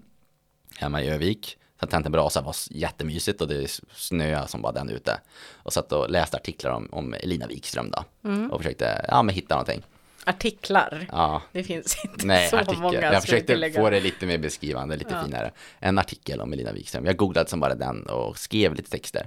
[0.76, 1.58] hemma i Övik.
[1.80, 5.20] Så tänt en brasa, var jättemysigt och det snöade som bara den ute.
[5.54, 8.04] Och satt och läste artiklar om, om Elina Wikström då.
[8.50, 9.82] Och försökte, ja men hitta någonting.
[10.24, 11.06] Artiklar.
[11.12, 12.78] Ja, Det finns inte nej, så artikel.
[12.80, 13.00] många.
[13.12, 15.24] Jag försökte få det lite mer beskrivande, lite Ja.
[15.24, 15.50] finare.
[15.78, 17.06] En artikel om Elina Wikström.
[17.06, 19.26] Jag googlade som bara den och skrev lite texter.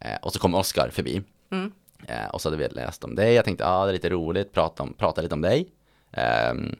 [0.00, 1.22] Eh, och så kom Oskar förbi.
[1.50, 1.72] Mm.
[2.08, 3.34] Eh, och så hade vi läst om dig.
[3.34, 5.68] Jag tänkte, ja det är lite roligt, prata, om, prata lite om dig.
[6.12, 6.76] Ehm,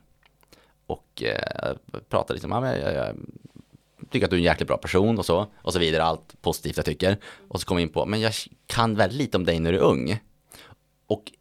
[0.87, 1.77] och eh,
[2.09, 3.17] prata lite om, ja, men jag, jag
[4.11, 5.47] tycker att du är en jäkligt bra person och så.
[5.57, 7.19] Och så vidare, allt positivt jag tycker.
[7.49, 8.33] Och så kom jag in på, men jag
[8.67, 10.19] kan väldigt lite om dig när du är ung.
[11.07, 11.33] Och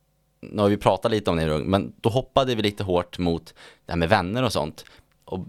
[0.42, 2.84] nu har vi pratat lite om när du är ung, men då hoppade vi lite
[2.84, 3.54] hårt mot
[3.86, 4.86] det här med vänner och sånt.
[5.26, 5.46] Och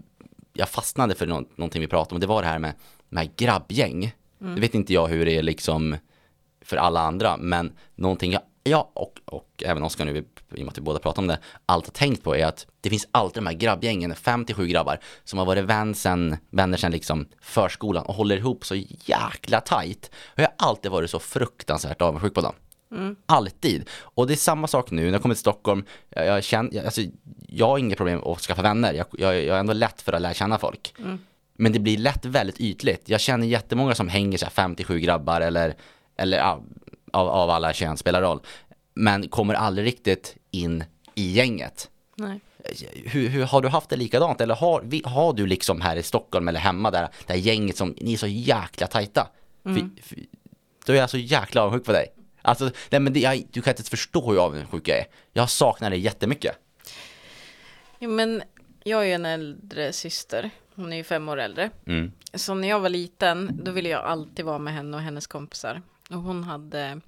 [0.53, 2.73] jag fastnade för nå- någonting vi pratade om, det var det här med,
[3.09, 4.15] med grabbgäng.
[4.37, 5.97] Det vet inte jag hur det är liksom
[6.65, 10.67] för alla andra, men någonting jag, jag och, och även Oskar nu, i och med
[10.67, 13.43] att vi båda pratar om det, allt har tänkt på är att det finns alltid
[13.43, 17.25] de här grabbgängen, fem till sju grabbar, som har varit vän sen, vänner sen liksom
[17.41, 18.75] förskolan och håller ihop så
[19.05, 20.11] jäkla tajt.
[20.25, 22.53] Och jag har alltid varit så fruktansvärt avundsjuk på dem.
[23.25, 23.89] Alltid.
[24.01, 25.85] Och det är samma sak nu när jag kommer till Stockholm.
[26.09, 27.01] Jag, jag, känner, jag, alltså,
[27.47, 28.93] jag har inga problem att skaffa vänner.
[28.93, 30.93] Jag, jag, jag är ändå lätt för att lära känna folk.
[31.57, 33.09] Men det blir lätt väldigt ytligt.
[33.09, 35.75] Jag känner jättemånga som hänger så här 57 grabbar eller,
[36.17, 36.39] eller
[37.11, 38.39] av, av alla kön spelar roll.
[38.93, 40.83] Men kommer aldrig riktigt in
[41.15, 41.89] i gänget.
[42.15, 42.39] Nej.
[43.05, 44.41] hur, hur har du haft det likadant?
[44.41, 47.95] Eller har, har du liksom här i Stockholm eller hemma där, det här gänget som,
[48.01, 49.27] ni är så jäkla tajta?
[49.65, 49.95] Mm.
[50.01, 50.17] För, för,
[50.85, 52.07] då är jag så jäkla avundsjuk på dig.
[52.41, 55.05] Alltså, nej men det, jag, du kan inte förstå hur avundsjuk jag är.
[55.33, 56.57] Jag saknar det jättemycket.
[57.99, 58.43] Jo, men
[58.83, 60.49] jag är ju en äldre syster.
[60.75, 61.69] Hon är ju fem år äldre.
[61.87, 62.11] Mm.
[62.33, 65.81] Så när jag var liten, då ville jag alltid vara med henne och hennes kompisar.
[66.09, 67.01] Och hon hade,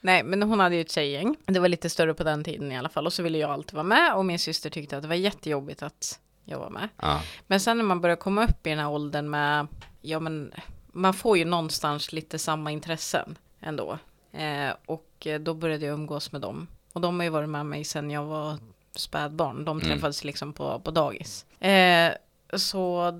[0.00, 1.36] nej men hon hade ju ett tjejgäng.
[1.46, 3.06] Det var lite större på den tiden i alla fall.
[3.06, 5.82] Och så ville jag alltid vara med och min syster tyckte att det var jättejobbigt
[5.82, 6.88] att jag var med.
[7.02, 7.20] Ja.
[7.46, 9.66] Men sen när man börjar komma upp i den här åldern med,
[10.00, 10.52] ja men
[10.86, 13.98] man får ju någonstans lite samma intressen ändå.
[14.32, 16.66] Eh, och då började jag umgås med dem.
[16.92, 18.58] Och de har ju varit med mig sedan jag var
[18.96, 19.64] spädbarn.
[19.64, 19.90] De Mm.
[19.90, 21.46] träffades liksom på, på dagis.
[21.60, 22.12] Eh,
[22.56, 23.12] så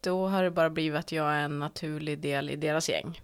[0.00, 3.20] då har det bara blivit att jag är en naturlig del i deras gäng.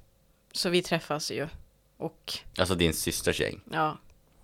[0.58, 1.48] Så vi träffas ju.
[1.96, 3.60] Och Alltså din systers gäng.
[3.72, 3.98] ja,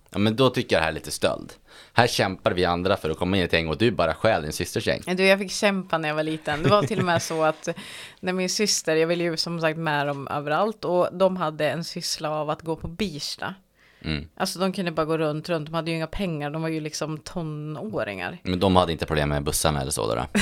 [0.09, 1.53] Ja men då tycker jag det här är lite stöld.
[1.93, 4.41] Här kämpar vi andra för att komma in i ett gäng och du bara stjäl
[4.41, 5.01] din systers gäng.
[5.05, 6.63] Du, jag fick kämpa när jag var liten.
[6.63, 7.67] Det var till och med så att
[8.19, 11.83] när min syster, jag ville ju som sagt med dem överallt och de hade en
[11.83, 13.55] syssla av att gå på Birsta.
[14.05, 14.27] Mm.
[14.35, 15.65] Alltså de kunde bara gå runt, runt.
[15.65, 16.49] De hade ju inga pengar.
[16.49, 18.37] De var ju liksom tonåringar.
[18.43, 20.15] Men de hade inte problem med bussarna eller så då?
[20.15, 20.25] då.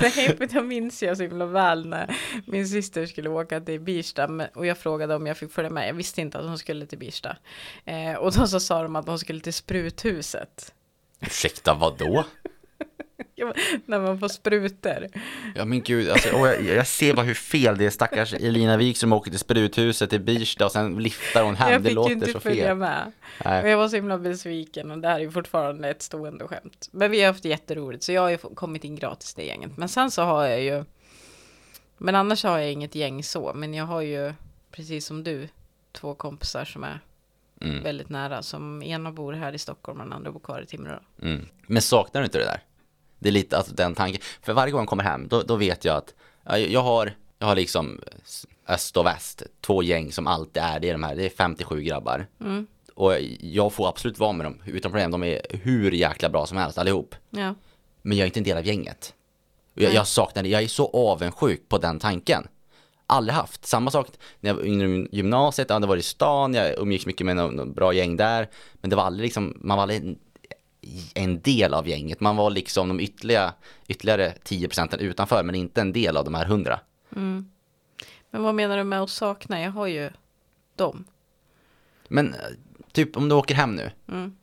[0.00, 4.48] Nej, men jag minns jag så himla väl när min syster skulle åka till Birsta
[4.54, 5.88] och jag frågade om jag fick följa med.
[5.88, 7.36] Jag visste inte att hon skulle till Birsta.
[7.84, 10.72] Eh, och då så sa de att hon skulle till spruthuset.
[11.20, 12.24] Ursäkta, vadå?
[13.86, 15.06] När man får sprutor.
[15.54, 18.76] Ja men gud, alltså, åh, jag, jag ser bara hur fel det är stackars Elina
[18.76, 21.90] Wik som åker till spruthuset i Birsta och sen liftar hon hem, jag det fick
[21.90, 22.76] ju låter inte så följa fel.
[22.76, 23.12] med.
[23.44, 23.70] Nej.
[23.70, 26.88] jag var så himla besviken och det här är ju fortfarande ett stående skämt.
[26.92, 29.76] Men vi har haft jätteroligt så jag har ju kommit in gratis i det gänget.
[29.76, 30.84] Men sen så har jag ju
[31.98, 33.52] Men annars har jag inget gäng så.
[33.54, 34.32] Men jag har ju
[34.70, 35.48] precis som du
[35.92, 37.00] två kompisar som är
[37.60, 38.42] Mm, väldigt nära.
[38.42, 40.98] Som ena bor här i Stockholm och den andra bor kvar i Timrå.
[41.22, 41.46] mm.
[41.66, 42.60] Men saknar du inte det där?
[43.18, 45.84] Det är lite alltså den tanken, för varje gång jag kommer hem, då, då vet
[45.84, 48.00] jag att ja, jag har, jag har liksom
[48.68, 51.82] öst och väst, två gäng som alltid är, det är de här, det är 57
[51.82, 52.26] grabbar.
[52.40, 52.66] Mm.
[52.94, 56.58] Och jag får absolut vara med dem utan problem, de är hur jäkla bra som
[56.58, 57.14] helst allihop.
[57.30, 57.54] Ja.
[58.02, 59.14] Men jag är inte en del av gänget.
[59.74, 62.48] Jag, jag saknar det, jag är så avundsjuk på den tanken.
[63.06, 63.66] Aldrig haft.
[63.66, 64.08] Samma sak
[64.40, 67.36] när jag var yngre i gymnasiet, ja, det var i stan, jag umgicks mycket med
[67.36, 68.48] någon, någon bra gäng där.
[68.74, 70.18] Men det var aldrig liksom, man var aldrig
[71.14, 72.20] en, del av gänget.
[72.20, 73.52] Man var liksom de ytterligare,
[73.88, 76.80] ytterligare 10 procenten utanför, men inte en del av de här 100.
[77.16, 77.50] Mm.
[78.30, 79.60] Men vad menar du med att sakna?
[79.60, 80.10] Jag har ju
[80.76, 81.04] dem.
[82.08, 82.40] Men eh,
[82.92, 84.36] typ om du åker hem nu, Mm.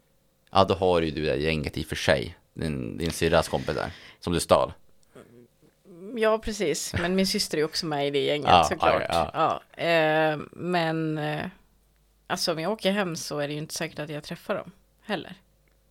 [0.51, 2.37] ja då har ju du det gänget i och för sig.
[2.53, 4.73] Din, din syrras där, som du stal.
[6.15, 6.93] Ja, precis.
[7.01, 9.03] Men min syster är också med i det gänget Ja, såklart.
[9.09, 9.83] ja, Ja.
[9.83, 11.45] Eh, men eh,
[12.27, 14.71] alltså om jag åker hem så är det ju inte säkert att jag träffar dem
[15.01, 15.35] heller.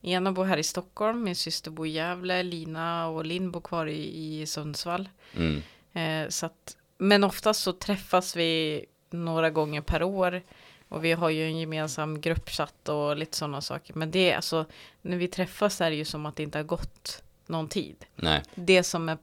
[0.02, 3.86] Ena bor här i Stockholm, min syster bor i Gävle, Lina och Linn bor kvar
[3.86, 5.08] i, i Sundsvall.
[5.36, 5.62] Mm.
[5.92, 10.42] Eh, så att, men oftast så träffas vi några gånger per år.
[10.88, 13.94] Och vi har ju en gemensam gruppchatt och lite sådana saker.
[13.94, 14.66] Men det är alltså,
[15.02, 18.42] när vi träffas är det ju som att det inte har gått någon tid Nej,
[18.54, 19.18] det som är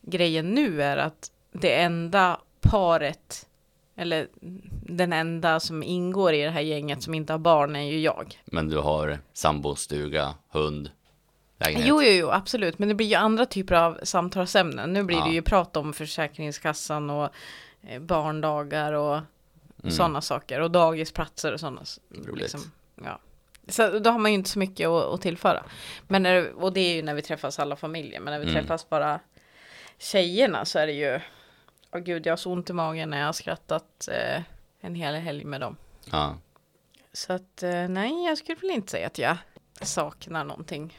[0.00, 3.47] grejen nu är att det enda paret
[3.98, 4.28] eller
[4.86, 8.40] den enda som ingår i det här gänget som inte har barn är ju jag.
[8.44, 10.90] men du har sambo, stuga, hund,
[11.60, 11.88] lägenhet.
[11.88, 12.78] Jo, jo, jo, absolut.
[12.78, 14.92] Men det blir ju andra typer av samtalsämnen.
[14.92, 15.24] Nu blir Ja.
[15.24, 17.28] det ju prat om Försäkringskassan och
[17.88, 19.20] eh, barndagar och
[19.82, 19.90] Mm.
[19.90, 20.60] sådana saker.
[20.60, 21.82] Och dagisplatser och sådana.
[22.26, 22.40] Roligt.
[22.42, 22.60] Liksom,
[23.04, 23.18] ja.
[23.68, 25.64] Så då har man ju inte så mycket att, att tillföra.
[26.08, 28.20] Men när, och det är ju när vi träffas alla familjer.
[28.20, 28.54] Men när vi Mm.
[28.62, 29.20] träffas bara
[29.98, 31.20] tjejerna så är det ju.
[31.92, 34.42] Åh gud, jag har så ont i magen när jag har skrattat eh,
[34.80, 35.76] en hel helg med dem.
[36.10, 36.36] Ja.
[37.12, 39.36] Så att eh, nej, jag skulle väl inte säga att jag
[39.82, 40.98] saknar någonting.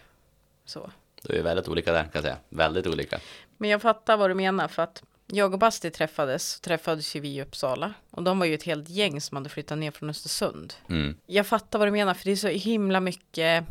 [0.65, 0.91] Så.
[1.23, 2.37] Du är väldigt olika där kan jag säga.
[2.49, 3.19] Väldigt olika.
[3.57, 7.35] Men jag fattar vad du menar för att jag och Basti träffades, träffades ju vi
[7.35, 7.93] i Uppsala.
[8.11, 10.73] Och de var ju ett helt gäng som hade flyttat ner från Östersund.
[10.89, 11.17] Mm.
[11.25, 13.65] Jag fattar vad du menar för det är så himla mycket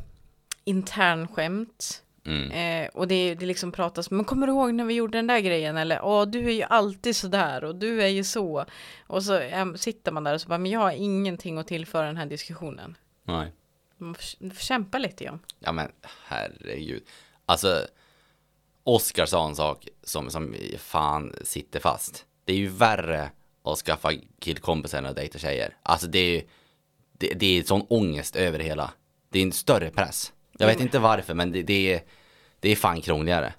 [0.65, 2.03] internskämt.
[2.29, 2.51] Mm.
[2.51, 5.41] Eh, och det, det liksom pratas, men kommer du ihåg när vi gjorde den där
[5.41, 5.77] grejen?
[5.77, 8.65] Eller, åh du är ju alltid sådär och du är ju så.
[9.07, 12.07] Och så eh, sitter man där och så bara, men jag har ingenting att tillföra
[12.07, 12.97] den här diskussionen.
[13.25, 13.53] Nej.
[13.97, 15.39] Man får, får kämpa lite John.
[15.59, 15.89] Ja men
[16.27, 17.03] herregud.
[17.47, 17.87] Alltså,
[18.85, 22.27] Oskar sa en sak som, som fan sitter fast.
[22.45, 23.31] Det är ju värre
[23.63, 25.77] att skaffa killkompisar än att dejta tjejer.
[25.83, 26.43] Alltså det är ju,
[27.13, 28.91] det, det är sån ångest över det hela.
[29.29, 30.33] Det är en större press.
[30.59, 32.03] Jag vet inte varför men det, det är,
[32.61, 33.53] det är fan krångligare.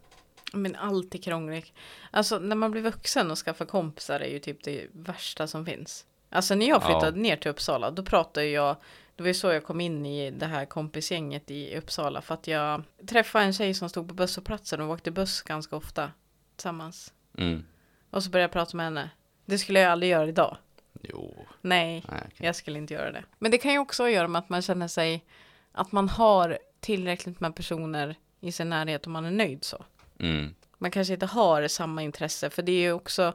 [0.54, 1.74] Men allt är krångligt.
[2.12, 6.06] Alltså när man blir vuxen och skaffar kompisar är ju typ det värsta som finns.
[6.30, 6.86] Alltså när jag Ja.
[6.86, 8.76] flyttade ner till Uppsala, då pratade jag,
[9.16, 12.22] Det var ju så jag kom in i det här kompisgänget i Uppsala.
[12.22, 16.12] För att jag träffade en tjej som stod på busshållplatsen och åkte buss ganska ofta
[16.56, 17.14] tillsammans.
[17.38, 17.66] Mm.
[18.10, 19.10] Och så började jag prata med henne.
[19.46, 20.58] Det skulle jag aldrig göra idag.
[21.02, 21.46] Jo.
[21.62, 22.46] Nej, Nej, okej.
[22.46, 23.24] jag skulle inte göra det.
[23.40, 25.26] Men det kan ju också göra med att man känner sig
[25.72, 29.86] att man har tillräckligt med personer i sin närhet och man är nöjd så.
[30.20, 30.56] Mm.
[30.78, 33.34] Man kanske inte har samma intresse för det är ju också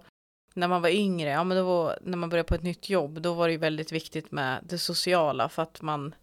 [0.54, 3.20] när man var yngre, ja men då var, när man började på ett nytt jobb,
[3.20, 6.14] då var det ju väldigt viktigt med det sociala för att man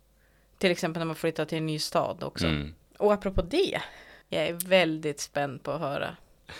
[0.58, 2.46] till exempel när man flyttar till en ny stad också.
[2.46, 2.74] Mm.
[2.98, 3.82] Och apropå det,
[4.30, 6.15] jag är väldigt spänd på att höra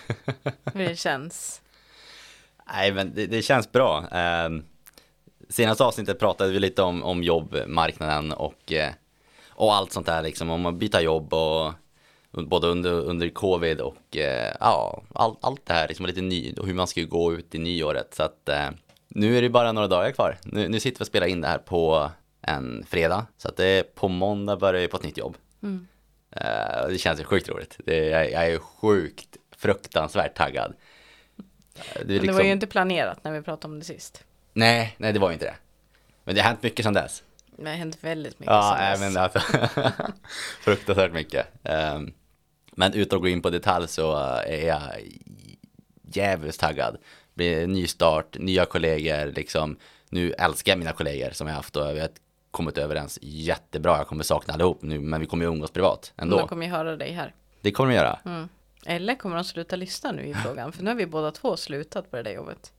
[0.73, 1.62] hur det känns.
[2.73, 4.07] Nej, men det, det känns bra.
[4.12, 4.49] Eh,
[5.49, 8.93] senaste avsnittet pratade vi lite om, om jobbmarknaden och, eh,
[9.49, 11.73] och allt sånt där, liksom om att byta jobb och
[12.32, 16.67] både under, under covid och eh, ja, all, allt det här, liksom lite ny, och
[16.67, 18.13] hur man ska gå ut i nyåret.
[18.13, 18.70] Så att eh,
[19.08, 20.38] nu är det bara några dagar kvar.
[20.44, 23.96] Nu, nu sitter vi och spelar in det här på en fredag, så att det
[23.96, 25.38] på måndag börjar jag på ett nytt jobb.
[25.63, 25.88] Mm.
[26.32, 27.78] Eh, det känns ju sjukt roligt.
[27.86, 30.74] Det, jag, jag är sjukt fruktansvärt taggad.
[31.76, 34.24] Eh, Det, Men det var liksom- ju inte planerat när vi pratade om det sist.
[34.54, 35.56] Nej, nej det var ju inte det.
[36.24, 37.24] Men det har hänt mycket sedan dess.
[37.58, 39.02] Det har hänt väldigt mycket Ja, sedan dess.
[39.02, 39.39] även alltså,
[40.62, 41.48] fruktansvärt mycket.
[41.63, 42.13] Ehm,
[42.82, 44.82] men utan att gå in på detalj så eh, är jag
[46.13, 46.94] jävligt taggad.
[46.94, 49.78] Det blir en ny start, nya kollegor, liksom.
[50.10, 52.10] Nu älskar jag mina kollegor som jag haft och vi har
[52.52, 53.98] kommit överens jättebra.
[53.98, 56.48] Jag kommer sakna allihop nu, men vi kommer ju umgås privat De ändå.
[56.48, 57.34] kommer ju höra dig här.
[57.62, 58.20] Det kommer de göra.
[58.26, 58.50] Mm.
[58.86, 60.72] Eller kommer de sluta lyssna nu i frågan?
[60.72, 62.74] För nu har vi båda två slutat på det där jobbet.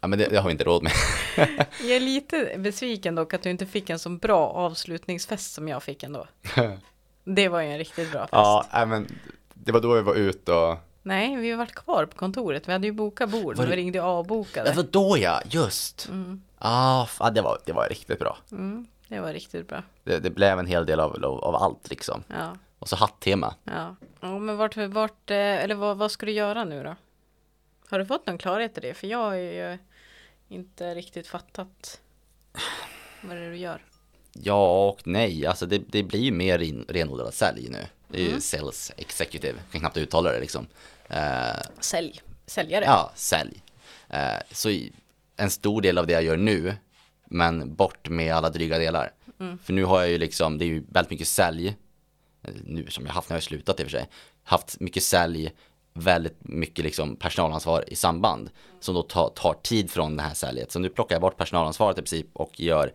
[0.00, 0.92] Ja, men det, det har vi inte råd med.
[1.80, 5.82] Jag är lite besviken dock att du inte fick en så bra avslutningsfest som jag
[5.82, 6.26] fick ändå.
[7.24, 8.30] Det var ju en riktigt bra fest.
[8.32, 9.06] Ja, men
[9.54, 12.68] det var då vi var ute och Nej, vi har varit kvar på kontoret.
[12.68, 14.70] Vi hade ju bokat bord, Var vi ringde och avbokade.
[14.70, 16.08] Det var då ja, just.
[16.08, 16.42] Mm.
[16.58, 18.36] Ah, f- ja, det var, det var riktigt bra.
[18.50, 19.82] Mm, det var riktigt bra.
[20.04, 22.24] Det, det blev en hel del av, av, av allt liksom.
[22.28, 23.54] Ja, Och så hattema.
[23.64, 23.96] ja.
[24.20, 26.96] ja men vart, vart eh, eller vad, vad ska du göra nu då?
[27.90, 28.94] Har du fått någon klarhet i det?
[28.94, 29.78] För jag har ju
[30.48, 32.00] inte riktigt fattat
[33.22, 33.82] vad det är du gör.
[34.42, 37.78] Ja och nej, alltså det, det blir ju mer in, renodlad sälj nu.
[38.08, 40.66] Det är ju sales executive, jag kan knappt uttala det liksom.
[41.08, 42.84] Eh, Sälj, säljare.
[42.84, 43.62] ja, sälj.
[44.08, 44.68] Eh, så
[45.36, 46.74] en stor del av det jag gör nu,
[47.24, 49.12] men bort med alla dryga delar.
[49.62, 51.68] För nu har jag ju liksom, det är ju väldigt mycket sälj,
[52.42, 54.08] eh, nu som jag haft när jag slutat i och för sig,
[54.42, 55.52] haft mycket sälj,
[55.92, 60.72] väldigt mycket liksom personalansvar i samband som då tar, tar tid från det här säljet.
[60.72, 62.92] Så nu plockar jag bort personalansvaret i princip och gör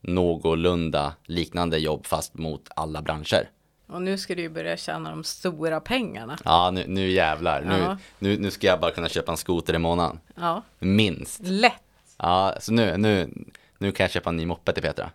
[0.00, 3.50] någorlunda liknande jobb fast mot alla branscher.
[3.86, 6.38] Och nu ska du ju börja tjäna de stora pengarna.
[6.44, 7.62] Ja, nu, nu jävlar.
[7.62, 7.98] Nu, Ja.
[8.18, 10.20] nu, nu ska jag bara kunna köpa en skoter i månaden.
[10.34, 11.40] Ja, Minst.
[11.42, 11.82] lätt.
[12.18, 13.30] Ja, så nu, nu,
[13.78, 15.10] nu kan jag köpa en ny moppe till Petra.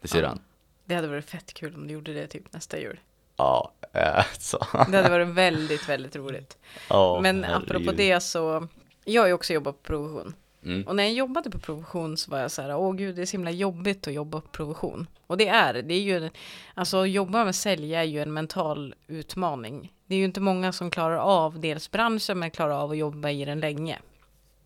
[0.00, 0.40] Till syrran.
[0.84, 3.00] Det hade varit fett kul om du gjorde det typ nästa jul.
[3.36, 4.58] Ja, eh, så.
[4.72, 6.58] Det hade varit väldigt, väldigt roligt.
[6.88, 7.70] Ja, Men herregud.
[7.70, 8.68] apropå det så,
[9.04, 10.34] jag har ju också jobbat på provision.
[10.64, 10.82] Mm.
[10.86, 13.26] Och när jag jobbade på provision så var jag så här, åh gud det är
[13.26, 15.06] så himla jobbigt att jobba på provision.
[15.26, 16.30] Och det är det, är ju,
[16.74, 19.92] alltså att jobba med sälj är ju en mental utmaning.
[20.06, 23.30] Det är ju inte många som klarar av dels branschen men klarar av att jobba
[23.30, 23.98] i den länge.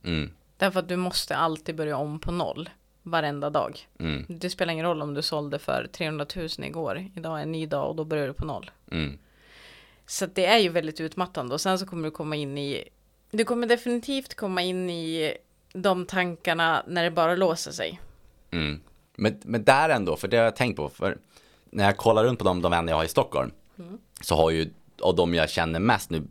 [0.05, 2.71] Mm, Därför att du måste alltid börja om på noll
[3.03, 3.89] varenda dag.
[3.99, 7.07] mm, Det spelar ingen roll om du sålde för 300 000 igår.
[7.17, 8.71] Idag är en ny dag och då börjar du på noll.
[8.91, 9.19] mm.
[10.07, 12.85] Så det är ju väldigt utmattande och sen så kommer du komma in i
[13.31, 15.35] Du kommer definitivt komma in i
[15.75, 18.01] de tankarna när det bara låser sig.
[18.51, 18.81] Mm.
[19.17, 21.19] Men, men där ändå, för det har jag tänkt på, för
[21.71, 23.51] när jag kollar runt på de, de vänner jag har i Stockholm,
[24.21, 26.23] så har ju, och de jag känner mest nu,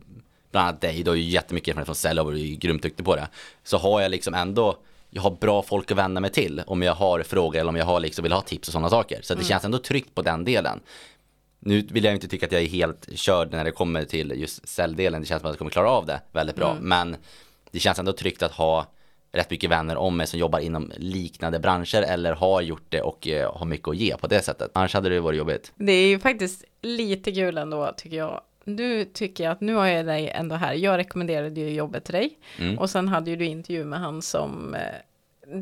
[0.50, 3.06] bland annat dig, du har ju jättemycket erfarenhet från sälj och du är grymt duktig
[3.06, 3.28] på det,
[3.62, 4.76] så har jag liksom ändå,
[5.10, 7.86] jag har bra folk att vända mig till om jag har frågor eller om jag
[7.86, 9.22] har liksom, vill ha tips och sådana saker.
[9.22, 10.80] Så det känns ändå tryggt på den delen.
[11.58, 14.68] Nu vill jag inte tycka att jag är helt körd när det kommer till just
[14.68, 17.16] säljdelen, det känns som att jag kommer klara av det väldigt bra, men
[17.70, 18.86] det känns ändå tryggt att ha
[19.34, 23.28] rätt mycket vänner om mig som jobbar inom liknande branscher eller har gjort det och
[23.28, 24.70] eh, har mycket att ge på det sättet.
[24.74, 25.72] Annars hade det varit jobbigt.
[25.76, 28.40] Det är ju faktiskt lite kul ändå tycker jag.
[28.64, 30.74] Nu tycker jag att nu har jag dig ändå här.
[30.74, 32.38] Jag rekommenderade ju jobbet till dig.
[32.58, 32.78] Mm.
[32.78, 34.80] Och sen hade ju du intervju med han som eh,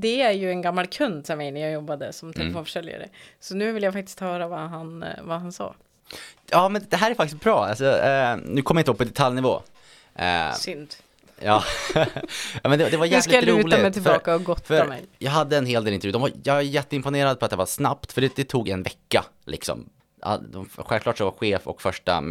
[0.00, 2.12] det är ju en gammal kund till mig när jag jobbade Mm.
[2.12, 3.08] som telefonförsäljare.
[3.40, 5.74] Så nu vill jag faktiskt höra vad han, eh, vad han sa.
[6.50, 7.64] Ja, men det här är faktiskt bra.
[7.64, 9.62] Alltså, eh, nu kommer jag inte upp på detaljnivå.
[10.14, 10.94] Eh, Synd.
[11.44, 11.64] Ja.
[12.62, 13.82] ja, men det, det var Nu ska jag jävligt luta roligt.
[13.82, 15.04] mig tillbaka och gotta för mig.
[15.18, 16.12] Jag hade en hel del intervjuer.
[16.12, 18.82] De var, jag är jätteimponerad på att det var snabbt, för det, det tog en
[18.82, 19.88] vecka liksom.
[20.52, 22.24] de, självklart så var chef och första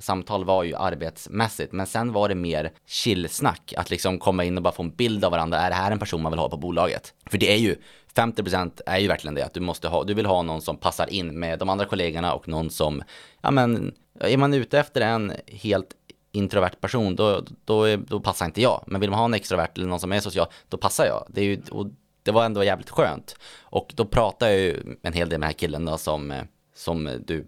[0.00, 4.62] samtal var ju arbetsmässigt, men sen var det mer chillsnack, att liksom komma in och
[4.62, 5.58] bara få en bild av varandra.
[5.58, 7.14] Är det här en person man vill ha på bolaget?
[7.26, 7.76] För det är ju
[8.14, 11.12] 50% är ju verkligen det, att du måste ha, du vill ha någon som passar
[11.12, 13.02] in med de andra kollegorna och någon som,
[13.40, 15.88] ja men, är man ute efter en helt
[16.34, 18.84] introvert person, då, då, är, då passar inte jag.
[18.86, 21.26] Men vill man ha en extrovert eller någon som är social, då passar jag.
[21.28, 21.86] Det, är ju, och
[22.22, 23.36] det var ändå jävligt skönt.
[23.62, 26.42] Och då pratade jag ju en hel del med den här killen då som, eh,
[26.74, 27.46] som du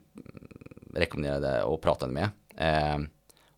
[0.94, 2.28] rekommenderade och pratade med.
[2.56, 2.98] Eh,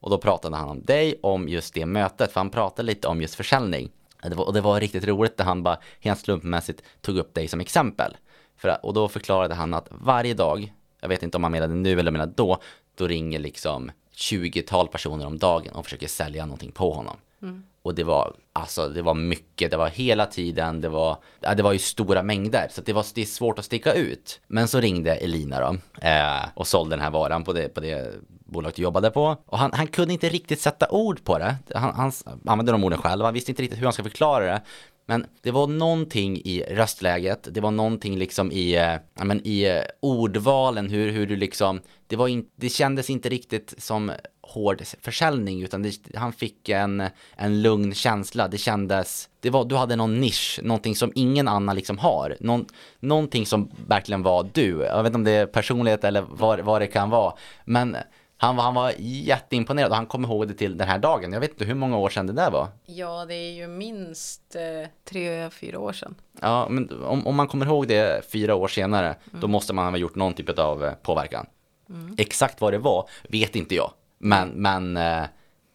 [0.01, 3.21] och då pratade han om dig, om just det mötet, för han pratade lite om
[3.21, 3.91] just försäljning.
[4.23, 7.49] Det var, och det var riktigt roligt när han bara helt slumpmässigt tog upp dig
[7.49, 8.17] som exempel.
[8.57, 12.01] För, och då förklarade han att varje dag, jag vet inte om han menade nu
[12.01, 12.59] eller menade då,
[12.95, 17.17] då ringer liksom 20-tal personer om dagen och försöker sälja någonting på honom.
[17.43, 17.63] Mm.
[17.83, 21.63] Och det var, alltså det var mycket, det var hela tiden, det var, ja, det
[21.63, 22.69] var ju stora mängder.
[22.71, 24.41] Så det var det är svårt att sticka ut.
[24.47, 25.77] Men så ringde Elina då
[26.07, 29.37] eh, och sålde den här varan på det, på det bolaget jag jobbade på.
[29.47, 31.57] Och han, han kunde inte riktigt sätta ord på det.
[31.75, 32.13] Han, han
[32.47, 34.63] använde de orden själv, han visste inte riktigt hur han ska förklara det.
[35.11, 39.62] Men det var någonting i röstläget, det var någonting liksom i, eh, ja, men i
[39.62, 44.83] eh, ordvalen, hur, hur du liksom, det, var in, det kändes inte riktigt som hård
[45.01, 47.03] försäljning utan det, han fick en,
[47.37, 48.49] en lugn känsla.
[48.49, 52.37] Det kändes, det var, du hade någon nisch, någonting som ingen annan liksom har.
[52.40, 52.66] Någon,
[53.01, 54.81] någonting som verkligen var du.
[54.83, 57.35] Jag vet inte om det är personlighet eller vad, vad det kan vara.
[57.64, 57.97] Men
[58.40, 61.33] han var, han var jätteimponerad och han kom ihåg det till den här dagen.
[61.33, 62.68] Jag vet inte hur många år sedan det där var.
[62.87, 66.14] Ja, det är ju minst eh, tre, fyra år sedan.
[66.40, 69.40] Ja, men om, om man kommer ihåg det fyra år senare, mm.
[69.40, 71.46] då måste man ha gjort någon typ av eh, påverkan.
[71.88, 72.14] Mm.
[72.18, 73.92] Exakt vad det var vet inte jag.
[74.18, 75.24] Men, men eh,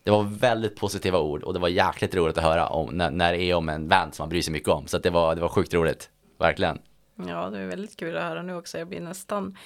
[0.04, 3.34] det var väldigt positiva ord och det var jäkligt roligt att höra om när, när
[3.34, 4.88] det är om en vän som man bryr sig mycket om.
[4.88, 6.80] Så det, var, det var sjukt roligt, verkligen.
[7.28, 8.78] Ja, det är väldigt kul att höra nu också.
[8.78, 9.58] Jag blir nästan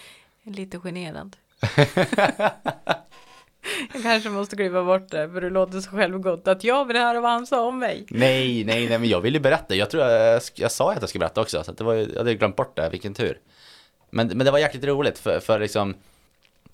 [0.44, 1.36] lite generad.
[3.94, 7.22] jag kanske måste kliva bort det, för det låter så självgott att jag vill höra
[7.22, 8.06] vad han sa om mig.
[8.10, 9.76] Nej, nej, nej, men jag vill ju berätta.
[9.76, 12.36] Jag tror jag, jag sa att jag skulle berätta också, så det var, jag hade
[12.36, 13.40] glömt bort det, vilken tur.
[14.10, 15.96] Men, men det var jäkligt roligt, för, för liksom,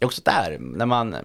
[0.02, 1.16] också där, när man,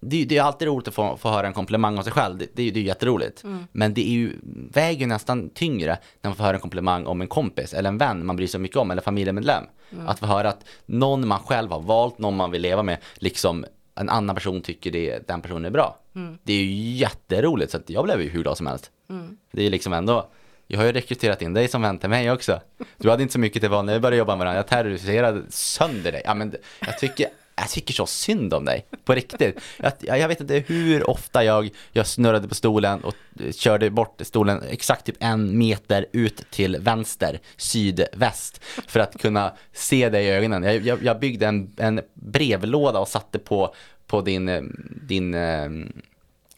[0.00, 2.46] det, det är alltid roligt att få, få höra en komplimang om sig själv, det,
[2.54, 3.44] det, det är jätteroligt.
[3.44, 3.66] Mm.
[3.72, 4.36] Men det är ju,
[4.72, 8.26] väger nästan tyngre när man får höra en komplimang om en kompis eller en vän
[8.26, 9.64] man bryr sig mycket om eller familjemedlem.
[9.92, 10.08] Mm.
[10.08, 13.64] Att få höra att någon man själv har valt, någon man vill leva med, liksom
[13.94, 15.98] en annan person tycker det, den personen är bra.
[16.14, 16.38] Mm.
[16.42, 18.90] Det är ju jätteroligt så att jag blev ju hur glad som helst.
[19.10, 19.36] Mm.
[19.52, 20.30] Det är liksom ändå,
[20.66, 22.60] jag har ju rekryterat in dig som vän till mig också.
[22.96, 24.58] Du hade inte så mycket till val när vi började jobba med varandra.
[24.58, 26.22] Jag terroriserade sönder dig.
[26.24, 29.60] Ja, men jag tycker jag tycker så synd om dig, på riktigt.
[29.76, 34.20] Jag, jag vet inte hur ofta jag, jag snurrade på stolen och eh, körde bort
[34.20, 40.30] stolen exakt typ en meter ut till vänster, sydväst, för att kunna se dig i
[40.30, 40.62] ögonen.
[40.62, 43.74] Jag, jag, jag byggde en, en brevlåda och satte på,
[44.06, 44.62] på din, eh,
[45.02, 45.68] din eh,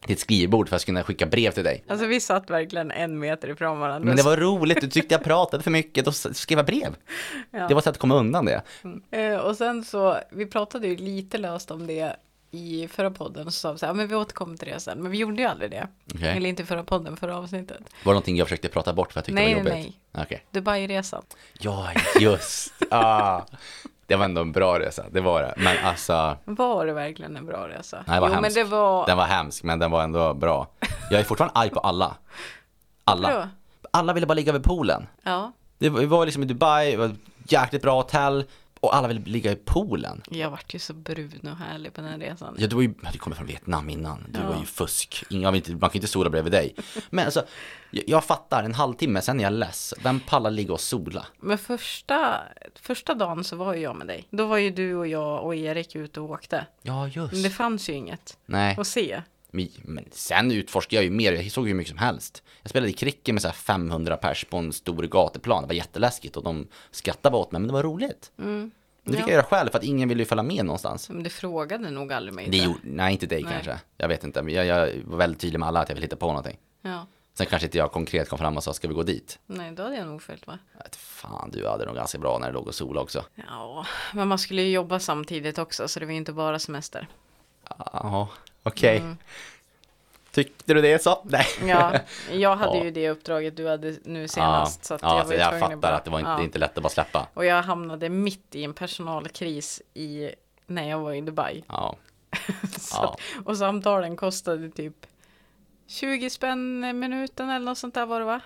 [0.07, 1.85] ditt skrivbord för att kunna skicka brev till dig.
[1.89, 4.07] Alltså vi satt verkligen en meter ifrån varandra.
[4.07, 6.97] Men det var roligt, du tyckte jag pratade för mycket, då skrev jag brev.
[7.51, 7.69] Ja.
[7.69, 8.63] Det var så att komma undan det.
[8.85, 9.03] Mm.
[9.11, 12.17] Eh, och sen så, vi pratade ju lite löst om det
[12.55, 14.99] i förra podden så sa vi så här, men vi återkommer till det sen.
[14.99, 15.89] Men vi gjorde ju aldrig det.
[16.15, 16.37] Okay.
[16.37, 17.79] Eller inte förra podden, förra avsnittet.
[17.79, 19.75] Var det någonting jag försökte prata bort för att jag tyckte nej, det var jobbigt?
[19.75, 20.23] Nej, nej.
[20.25, 20.39] Okay.
[20.51, 21.23] Dubai-resan.
[21.53, 22.73] Ja, just.
[22.91, 23.43] ah.
[24.13, 25.55] Det var ändå en bra resa, det var det.
[25.57, 26.37] Men alltså.
[26.45, 28.05] Var det verkligen en bra resa?
[28.07, 28.41] Nej, det var jo.
[28.41, 29.07] Men det var...
[29.07, 30.67] Den var hemsk, men den var ändå bra.
[31.11, 32.15] Jag är fortfarande arg på alla.
[33.05, 33.51] Alla.
[33.91, 35.07] Alla ville bara ligga vid poolen.
[35.23, 35.53] Ja.
[35.79, 37.13] Det var liksom i Dubai, det var ett
[37.53, 38.45] jäkligt bra hotell.
[38.83, 40.23] Och alla ville ligga i poolen.
[40.31, 42.57] Jag vart ju så brun och härlig på den här resan.
[42.59, 44.25] Ja, du var ju, du kommer från Vietnam innan.
[44.29, 44.49] Du ja.
[44.49, 45.25] var ju fusk.
[45.31, 46.75] Inga, man kan ju inte sola bredvid dig.
[47.11, 47.45] Men alltså,
[47.91, 49.95] jag, jag fattar, en halvtimme, sen är jag less.
[50.03, 51.27] Vem pallar ligga och sola?
[51.41, 52.43] Men första,
[52.75, 54.27] första dagen så var ju jag med dig.
[54.31, 56.67] Då var ju du och jag och Erik ute och åkte.
[56.83, 57.33] Ja, just.
[57.33, 58.77] Men det fanns ju inget Nej.
[58.79, 59.23] att se.
[59.83, 62.43] Men sen utforskade jag ju mer, jag såg hur mycket som helst.
[62.63, 66.37] Jag spelade i cricket med så 500 pers på en stor gatuplan, det var jätteläskigt
[66.37, 68.33] och de skrattade åt mig, men det var roligt.
[68.39, 68.71] Mm.
[69.05, 69.25] Det fick ja.
[69.25, 71.11] jag göra själv för att ingen ville ju följa med någonstans.
[71.11, 72.49] Men det frågade nog aldrig mig.
[72.51, 73.53] Det nej, inte dig nej.
[73.53, 73.81] kanske.
[73.97, 76.17] Jag vet inte, men jag, jag, var väldigt tydlig med alla att jag vill hitta
[76.17, 76.59] på någonting.
[76.83, 77.07] Ja.
[77.35, 79.39] Sen kanske inte jag konkret kom fram och sa, ska vi gå dit?
[79.47, 80.59] Nej, då hade jag nog följt va?
[80.93, 83.25] Fan, du hade nog ganska bra när det låg och sola också.
[83.35, 87.09] Ja, men man skulle ju jobba samtidigt också, så det var ju inte bara semester.
[87.79, 88.29] Ja,
[88.63, 88.97] okej.
[88.97, 89.07] Okay.
[89.07, 89.17] Mm.
[90.33, 91.23] Tyckte du det så?
[91.25, 91.47] Nej.
[91.67, 91.93] Ja,
[92.33, 92.85] jag hade ja.
[92.85, 94.81] ju det uppdraget du hade nu senast.
[94.83, 96.43] Ja, så att ja, jag, var jag fattar bara, att det var inte, ja.
[96.43, 97.29] inte lätt att bara släppa.
[97.35, 100.31] Och jag hamnade mitt i en personalkris i,
[100.67, 101.65] när jag var i Dubai.
[101.69, 101.97] Ja.
[102.79, 103.03] så.
[103.03, 105.07] Att, och samtalen kostade typ
[105.87, 108.41] 20 spänn minuten eller något sånt där var det va?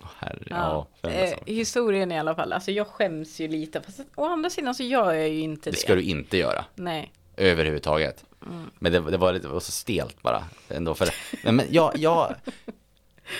[0.00, 0.86] Oh, herre, Ja.
[1.00, 1.10] ja.
[1.10, 3.80] eh, historien i alla fall, alltså jag skäms ju lite.
[3.80, 5.74] Fast å andra sidan så gör jag ju inte det.
[5.74, 6.64] Det ska du inte göra.
[6.74, 7.12] Nej.
[7.36, 8.24] Överhuvudtaget.
[8.46, 8.70] Mm.
[8.78, 10.44] Men det, det, var lite, det var så stelt bara.
[10.68, 11.08] Ändå för,
[11.44, 12.34] men, men jag, jag,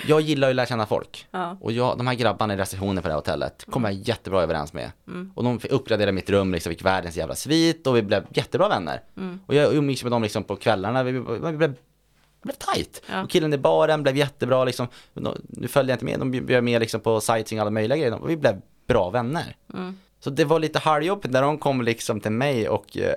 [0.06, 1.26] jag gillar ju att lära känna folk.
[1.30, 1.56] Ja.
[1.60, 4.72] Och jag, de här grabbarna i receptionen på det här hotellet kommer jag jättebra överens
[4.72, 4.90] med.
[5.06, 5.32] Mm.
[5.34, 8.68] Och de fick uppgradera mitt rum, liksom, fick världens jävla svit och vi blev jättebra
[8.68, 9.02] vänner.
[9.16, 9.40] Mm.
[9.46, 11.74] Och jag umgicks med dem liksom på kvällarna, vi, vi, blev,
[12.42, 13.02] blev tight.
[13.10, 13.22] Ja.
[13.22, 14.88] Och killen i baren blev jättebra liksom.
[15.48, 18.22] Nu följde jag inte med, de bjöd med liksom på sightseeing och alla möjliga grejer.
[18.22, 19.56] Och vi blev bra vänner.
[19.74, 19.98] Mm.
[20.20, 23.14] Så det var lite halvjobbigt när de kom liksom till mig och eh,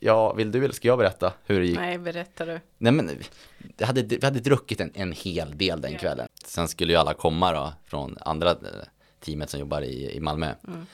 [0.00, 1.78] ja, vill du eller ska jag berätta hur det gick?
[1.78, 2.60] Nej, berättar du.
[2.78, 3.10] Nej men
[3.78, 5.98] vi hade, vi hade druckit en, en hel del den Ja.
[5.98, 6.28] kvällen.
[6.44, 8.56] Sen skulle ju alla komma då från andra eh,
[9.20, 10.54] teamet som jobbar i, i Malmö.
[10.68, 10.86] Mm.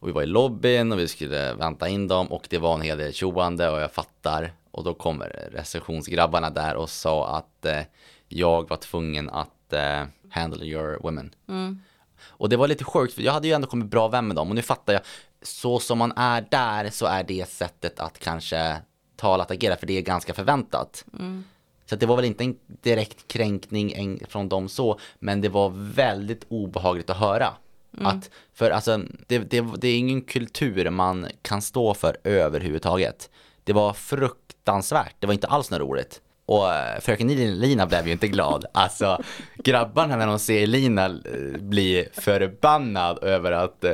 [0.00, 2.80] Och vi var i lobbyn och vi skulle vänta in dem och det var en
[2.82, 4.52] hel del tjoande och jag fattar.
[4.70, 7.80] Och då kommer receptionsgrabbarna där och sa att eh,
[8.28, 11.34] jag var tvungen att eh, handle your women.
[11.48, 11.82] Mm.
[12.22, 14.48] Och det var lite sjukt för jag hade ju ändå kommit bra vän med dem
[14.48, 15.02] och nu fattar jag,
[15.42, 18.76] så som man är där så är det sättet att kanske
[19.16, 21.04] tala att agera för det är ganska förväntat.
[21.18, 21.44] Mm.
[21.86, 26.44] Så det var väl inte en direkt kränkning från dem så, men det var väldigt
[26.48, 27.54] obehagligt att höra.
[27.98, 33.30] Att, för alltså, det, det, det är ingen kultur man kan stå för överhuvudtaget.
[33.64, 36.20] Det var fruktansvärt, det var inte alls något roligt.
[36.46, 37.28] Och eh, fröken
[37.60, 38.64] Lina blev ju inte glad.
[38.74, 39.22] Alltså
[39.56, 43.92] grabbarna när de ser Lina eh, bli förbannad över att eh,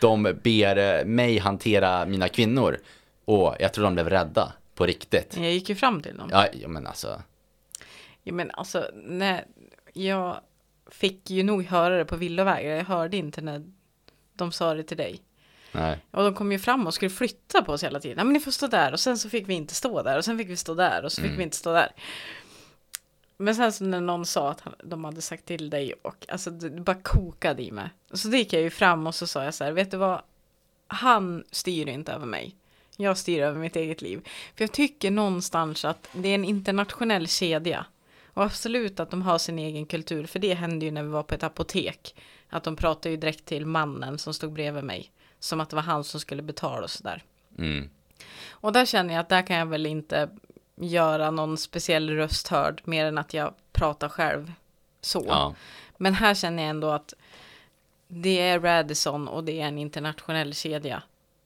[0.00, 2.78] de ber eh, mig hantera mina kvinnor.
[3.24, 5.36] Och jag tror de blev rädda på riktigt.
[5.36, 6.28] Jag gick ju fram till dem.
[6.32, 7.22] Ja, ja men alltså.
[8.22, 9.44] Ja, men alltså, när
[9.92, 10.40] jag
[10.90, 12.76] fick ju nog höra det på villovägar.
[12.76, 13.62] Jag hörde inte när
[14.34, 15.22] de sa det till dig.
[15.72, 15.98] Nej.
[16.10, 18.18] Och de kom ju fram och skulle flytta på oss hela tiden.
[18.18, 20.24] Ja, men ni får stå där och sen så fick vi inte stå där och
[20.24, 21.38] sen fick vi stå där och så fick Mm.
[21.38, 21.92] vi inte stå där.
[23.40, 26.50] Men sen så när någon sa att han, de hade sagt till dig och alltså
[26.50, 27.90] det det bara kokade i mig.
[28.12, 30.22] Så då gick jag ju fram och så sa jag så här, vet du vad?
[30.86, 32.56] Han styr inte över mig.
[32.96, 34.28] Jag styr över mitt eget liv.
[34.56, 37.86] För jag tycker någonstans att det är en internationell kedja.
[38.26, 40.26] Och absolut att de har sin egen kultur.
[40.26, 42.14] För det hände ju när vi var på ett apotek.
[42.48, 45.12] Att de pratade ju direkt till mannen som stod bredvid mig.
[45.38, 47.22] Som att det var han som skulle betala och sådär.
[47.58, 47.90] Mm.
[48.50, 50.28] Och där känner jag att där kan jag väl inte
[50.80, 52.82] göra någon speciell röst hörd.
[52.84, 54.52] Mer än att jag pratar själv.
[55.00, 55.24] Så.
[55.28, 55.54] Ja.
[55.98, 57.14] Men här känner jag ändå att
[58.08, 61.02] det är Radisson och det är en internationell kedja.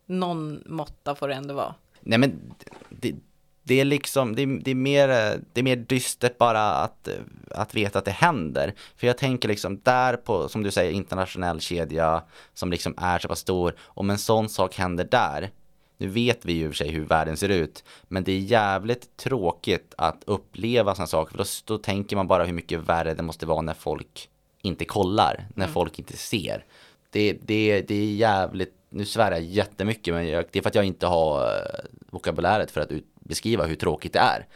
[0.06, 1.74] Någon måtta får det ändå vara.
[2.00, 2.54] Nej men
[2.88, 3.14] det,
[3.62, 5.08] det är liksom, det är, det är mer,
[5.52, 7.08] det är mer dystert bara att,
[7.50, 8.74] att veta att det händer.
[8.96, 12.22] För jag tänker liksom där på, som du säger, internationell kedja
[12.54, 13.74] som liksom är så pass stor.
[13.80, 15.50] Om en sån sak händer där,
[15.96, 18.38] nu vet vi ju i och för sig hur världen ser ut, men det är
[18.38, 23.14] jävligt tråkigt att uppleva sådana saker, för då, då tänker man bara hur mycket värre
[23.14, 24.28] det måste vara när folk
[24.62, 26.64] inte kollar, när folk inte ser.
[27.10, 30.74] Det, det, det är jävligt, nu svär jag jättemycket, men jag, det är för att
[30.74, 34.46] jag inte har eh, vokabuläret för att ut, beskriva hur tråkigt det är.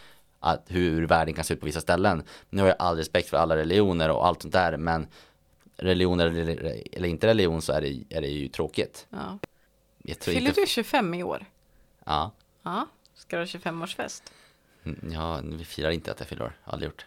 [0.41, 2.23] Att hur världen kan se ut på vissa ställen.
[2.51, 5.07] Nu har jag all respekt för alla religioner och allt sånt där, men
[5.77, 9.07] religioner eller, eller inte religion så är det, är det ju tråkigt.
[9.11, 9.39] Ja.
[10.09, 11.45] Jag tror Fyller inte, du 25 i år?
[12.05, 12.31] Ja,
[12.63, 12.87] Ja.
[13.15, 14.23] Ska du ha 25-årsfest?
[14.85, 17.07] Mm, ja, vi firar inte att jag fyller år, aldrig gjort.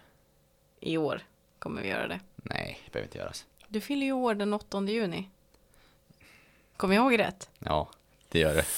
[0.79, 1.21] I år
[1.59, 2.19] kommer vi göra det.
[2.35, 3.45] Nej, det behöver inte göras.
[3.67, 5.29] Du fyller ju år den 8 juni.
[6.77, 7.49] Kommer jag ihåg rätt?
[7.59, 7.89] Ja,
[8.29, 8.65] det gör det.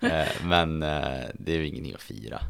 [0.00, 2.40] Eh, Men eh, det är ju ingenting att fira.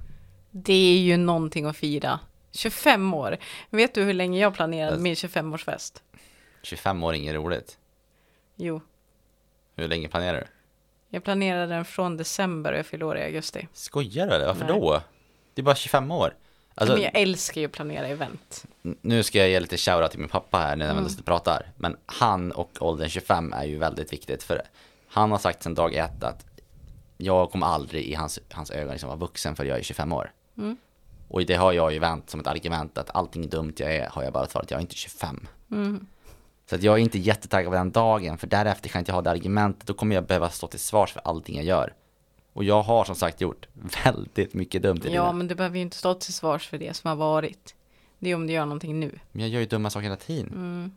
[0.50, 2.20] Det är ju någonting att fira.
[2.52, 3.36] 25 år.
[3.70, 6.02] Vet du hur länge jag planerade Fast- min 25-årsfest?
[6.62, 7.78] 25 år är inget roligt.
[8.56, 8.80] Jo,
[9.76, 10.46] Hur länge planerar du?
[11.08, 13.68] Jag planerade den från december och jag fyller år i augusti.
[13.72, 14.46] Skojar du eller?
[14.46, 14.80] Varför Nej.
[14.80, 15.02] då?
[15.54, 16.34] Det är bara 25 år.
[16.74, 18.64] Alltså, Men jag älskar ju att planera event.
[18.82, 21.10] nu ska jag ge lite shoutout till min pappa här när jag Mm.
[21.24, 21.72] pratar.
[21.76, 24.42] Men han och åldern 25 är ju väldigt viktigt.
[24.42, 24.62] För
[25.08, 26.46] han har sagt sedan dag ett att
[27.16, 30.32] jag kommer aldrig i hans, hans ögon liksom vara vuxen för jag är 25 år.
[30.58, 30.76] Mm.
[31.28, 34.22] Och det har jag ju vänt som ett argument att allting dumt jag är har
[34.22, 35.46] jag bara svarat jag är inte 25.
[35.70, 36.06] Mm.
[36.70, 39.22] Så att jag är inte jättetaggad på den dagen för därefter kan jag inte ha
[39.22, 39.86] det argumentet.
[39.86, 41.92] Då kommer jag behöva stå till svars för allting jag gör.
[42.52, 43.68] Och jag har som sagt gjort
[44.04, 45.34] väldigt mycket dumt i Ja, livet.
[45.36, 47.74] men du behöver ju inte stå till svars för det som har varit.
[48.18, 49.18] Det är om du gör någonting nu.
[49.32, 50.52] Men jag gör ju dumma saker hela tiden.
[50.52, 50.92] Mm.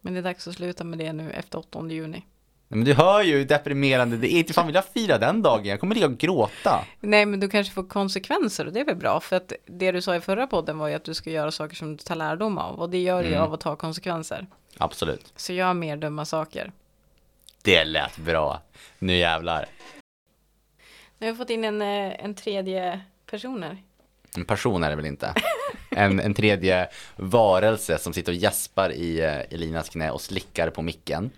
[0.00, 2.24] Men det är dags att sluta med det nu efter 8 juni.
[2.70, 4.38] Men du hör ju hur deprimerande det är.
[4.38, 5.64] Inte fan vill jag fira den dagen.
[5.64, 6.84] Jag kommer ligga och gråta.
[7.00, 9.20] Nej, men du kanske får konsekvenser och det är väl bra.
[9.20, 11.76] För att det du sa i förra podden var ju att du ska göra saker
[11.76, 12.80] som du tar lärdom av.
[12.80, 13.46] Och det gör du ju Mm.
[13.46, 14.46] av att ta konsekvenser.
[14.78, 15.32] Absolut.
[15.36, 16.72] Så gör mer dumma saker.
[17.62, 18.62] Det lät bra.
[18.98, 19.66] Nu jävlar.
[21.18, 23.00] Nu har vi fått in en, eh, en tredje
[23.30, 23.82] person här.
[24.36, 25.34] En person är det väl inte?
[25.90, 30.82] en, en tredje varelse som sitter och gäspar i eh, Elinas knä och slickar på
[30.82, 31.30] micken.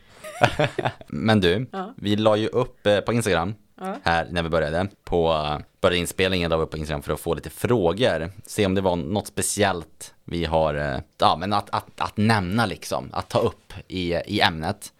[1.06, 1.94] Men du, Ja.
[1.96, 3.96] vi la ju upp eh, på Instagram Ja.
[4.02, 4.88] här när vi började.
[5.04, 5.46] På
[5.80, 8.30] började inspelningen la vi på Instagram för att få lite frågor.
[8.46, 12.66] Se om det var något speciellt vi har, eh, ja men att, att, att nämna
[12.66, 14.92] liksom, att ta upp i, i ämnet.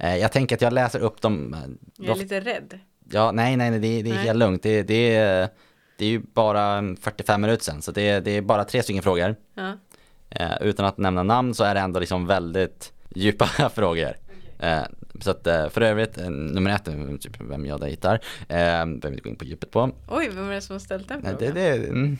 [0.00, 1.54] Eh, Jag tänker att jag läser upp dem.
[1.54, 1.60] eh,
[2.06, 2.78] Jag är lite rädd.
[3.10, 4.24] Ja, nej, nej, nej det, det är Nej.
[4.24, 4.62] helt lugnt.
[4.62, 5.48] Det, det, är-
[5.98, 9.36] det är ju bara 45 minuter sedan, så det, det är bara tre stycken frågor.
[9.54, 9.72] Ja.
[10.30, 14.16] Eh, utan att nämna namn så är det ändå liksom väldigt djupa frågor.
[14.58, 14.82] Eh,
[15.20, 19.08] så att eh, för övrigt, eh, nummer ett, är typ vem jag dejtar, eh, behöver
[19.08, 19.90] inte gå in på djupet på.
[20.08, 21.36] Oj, vem är det som har ställt den frågan?
[21.38, 22.18] det, det, mm.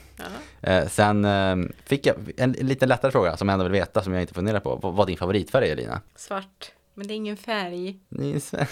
[0.60, 4.12] Eh, sen eh, fick jag en lite lättare fråga som jag ändå vill veta, som
[4.12, 4.76] jag inte funderar på.
[4.76, 6.00] Vad var din favoritfärg Elina?
[6.16, 6.72] Svart.
[6.94, 7.98] Men det är ingen färg.
[8.18, 8.68] Är.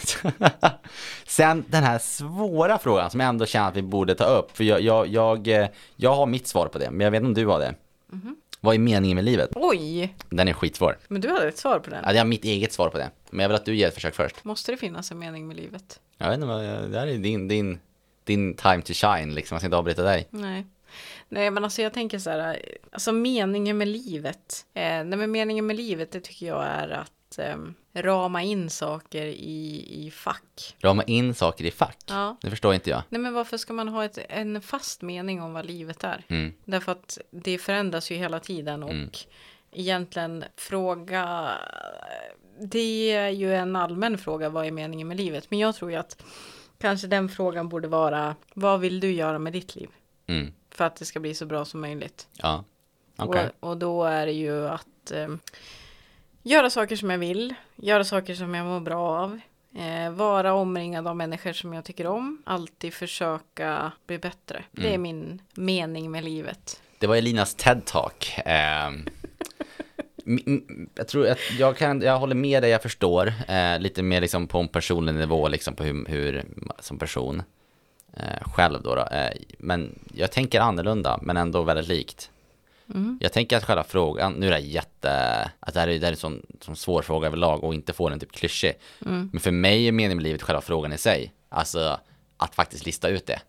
[1.29, 4.57] Sen den här svåra frågan som jag ändå känner att vi borde ta upp.
[4.57, 7.29] För jag, jag, jag, eh, jag har mitt svar på det, men jag vet inte
[7.29, 7.75] om du har det.
[8.65, 9.51] Vad är meningen med livet?
[9.55, 10.99] Oj, Den är skitsvår.
[11.09, 12.03] men du hade ett svar på den.
[12.07, 13.11] Ja, jag har mitt eget svar på det.
[13.31, 14.45] Men jag vill att du ger ett försök först.
[14.45, 16.01] Måste det finnas en mening med livet?
[16.19, 17.79] Jag vet inte, vad, det här är din, din,
[18.25, 19.55] din time to shine liksom.
[19.55, 20.27] Jag ska inte avbryta dig.
[20.31, 20.67] Nej.
[21.29, 24.67] Nej men alltså jag tänker så här, alltså meningen med livet.
[24.75, 27.57] Eh, nej men meningen med livet det tycker jag är att eh,
[27.95, 30.77] rama in saker i, i fack.
[30.81, 31.99] Rama in saker i fack.
[32.09, 32.37] Ja.
[32.41, 33.03] Det förstår inte jag.
[33.09, 36.25] Nej men varför ska man ha ett, en fast mening om vad livet är?
[36.29, 36.53] Mm.
[36.65, 39.11] Därför att det förändras ju hela tiden och Mm.
[39.73, 41.51] egentligen fråga
[42.61, 45.97] det är ju en allmän fråga vad är meningen med livet men jag tror ju
[45.97, 46.25] att
[46.79, 49.89] kanske den frågan borde vara vad vill du göra med ditt liv
[50.27, 50.53] Mm.
[50.71, 52.65] för att det ska bli så bra som möjligt Ja.
[53.17, 53.51] Okej.
[53.61, 55.29] och, och då är det ju att eh,
[56.43, 59.41] göra saker som jag vill göra saker som jag mår bra av
[59.79, 64.89] eh, vara omringad av människor som jag tycker om alltid försöka bli bättre det är
[64.95, 65.03] Mm.
[65.03, 68.41] min mening med livet Det var Elinas TED-talk.
[70.27, 73.33] M- jag tror att jag kan, jag håller med dig, jag förstår.
[73.49, 76.45] Eh, lite mer liksom på en personlig nivå, liksom på hur, hur
[76.81, 77.43] som person.
[78.17, 78.95] Eh, själv då.
[78.95, 79.01] då.
[79.03, 82.31] Eh, men jag tänker annorlunda, men ändå väldigt likt.
[82.95, 83.19] Mm.
[83.21, 85.11] Jag tänker att själva frågan, nu är det jätte,
[85.61, 87.93] att det här är, det här är en sån, sån svår fråga överlag och inte
[87.93, 88.75] få den typ klyschig.
[89.07, 89.31] Mm.
[89.33, 91.33] Men för mig är meningen med livet själva frågan i sig.
[91.49, 91.99] Alltså
[92.37, 93.41] att faktiskt lista ut det.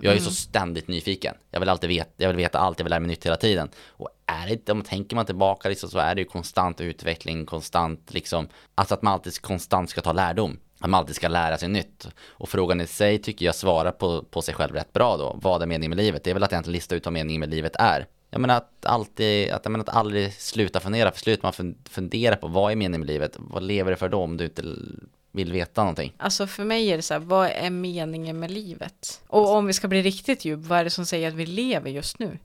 [0.00, 1.34] Jag är så ständigt nyfiken.
[1.50, 3.68] Jag vill alltid veta, jag vill veta allt, jag vill lära mig nytt hela tiden.
[3.86, 8.14] Och är det om tänker man tillbaka liksom, så är det ju konstant utveckling, konstant
[8.14, 10.58] liksom, alltså att man alltid konstant ska ta lärdom.
[10.80, 12.08] Att man alltid ska lära sig nytt.
[12.28, 15.38] Och frågan i sig tycker jag svarar på, på sig själv rätt bra då.
[15.42, 16.24] Vad är meningen med livet?
[16.24, 18.06] Det är väl att egentligen lista ut vad meningen med livet är.
[18.36, 21.12] Jag menar att alltid, att, jag menar att aldrig sluta fundera.
[21.12, 23.36] För slutar man fundera på vad är meningen med livet?
[23.38, 24.62] Vad lever det för då om du inte
[25.32, 26.12] vill veta någonting?
[26.16, 29.22] Alltså för mig är det så här, vad är meningen med livet?
[29.26, 31.90] Och om vi ska bli riktigt djup, vad är det som säger att vi lever
[31.90, 32.38] just nu?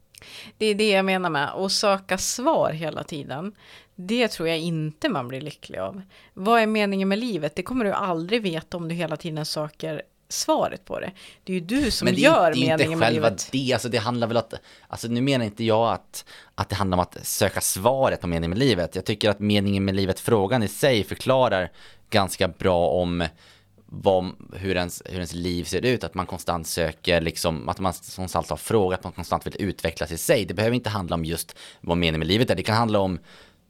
[0.57, 3.55] Det är det jag menar med att söka svar hela tiden.
[3.95, 6.01] Det tror jag inte man blir lycklig av.
[6.33, 7.55] Vad är meningen med livet?
[7.55, 10.01] Det kommer du aldrig veta om du hela tiden söker
[10.31, 11.11] svaret på det.
[11.43, 13.27] Det är ju du som Men det gör inte- det är meningen inte med själva
[13.29, 13.49] livet.
[13.51, 14.53] det, alltså det handlar väl att,
[14.87, 16.25] alltså nu menar inte jag att,
[16.55, 18.95] att det handlar om att söka svaret på meningen med livet.
[18.95, 21.71] Jag tycker att meningen med livet, frågan i sig förklarar
[22.09, 23.23] ganska bra om
[23.93, 27.93] vad, hur, ens, hur ens liv ser ut, att man konstant söker, liksom, att man
[28.15, 30.45] konstant har frågat, att man konstant vill utvecklas i sig.
[30.45, 33.19] Det behöver inte handla om just vad meningen med livet är, det kan handla om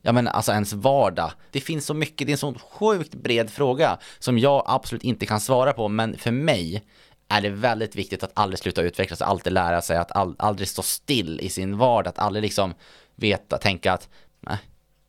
[0.02, 1.32] Ja men alltså ens vardag.
[1.52, 5.26] Det finns så mycket, det är en så sjukt bred fråga som jag absolut inte
[5.26, 6.84] kan svara på, men för mig
[7.28, 10.82] är det väldigt viktigt att aldrig sluta utvecklas, alltid lära sig, att all, aldrig stå
[10.82, 12.74] still i sin vardag, att aldrig liksom
[13.16, 14.58] veta, tänka att nej,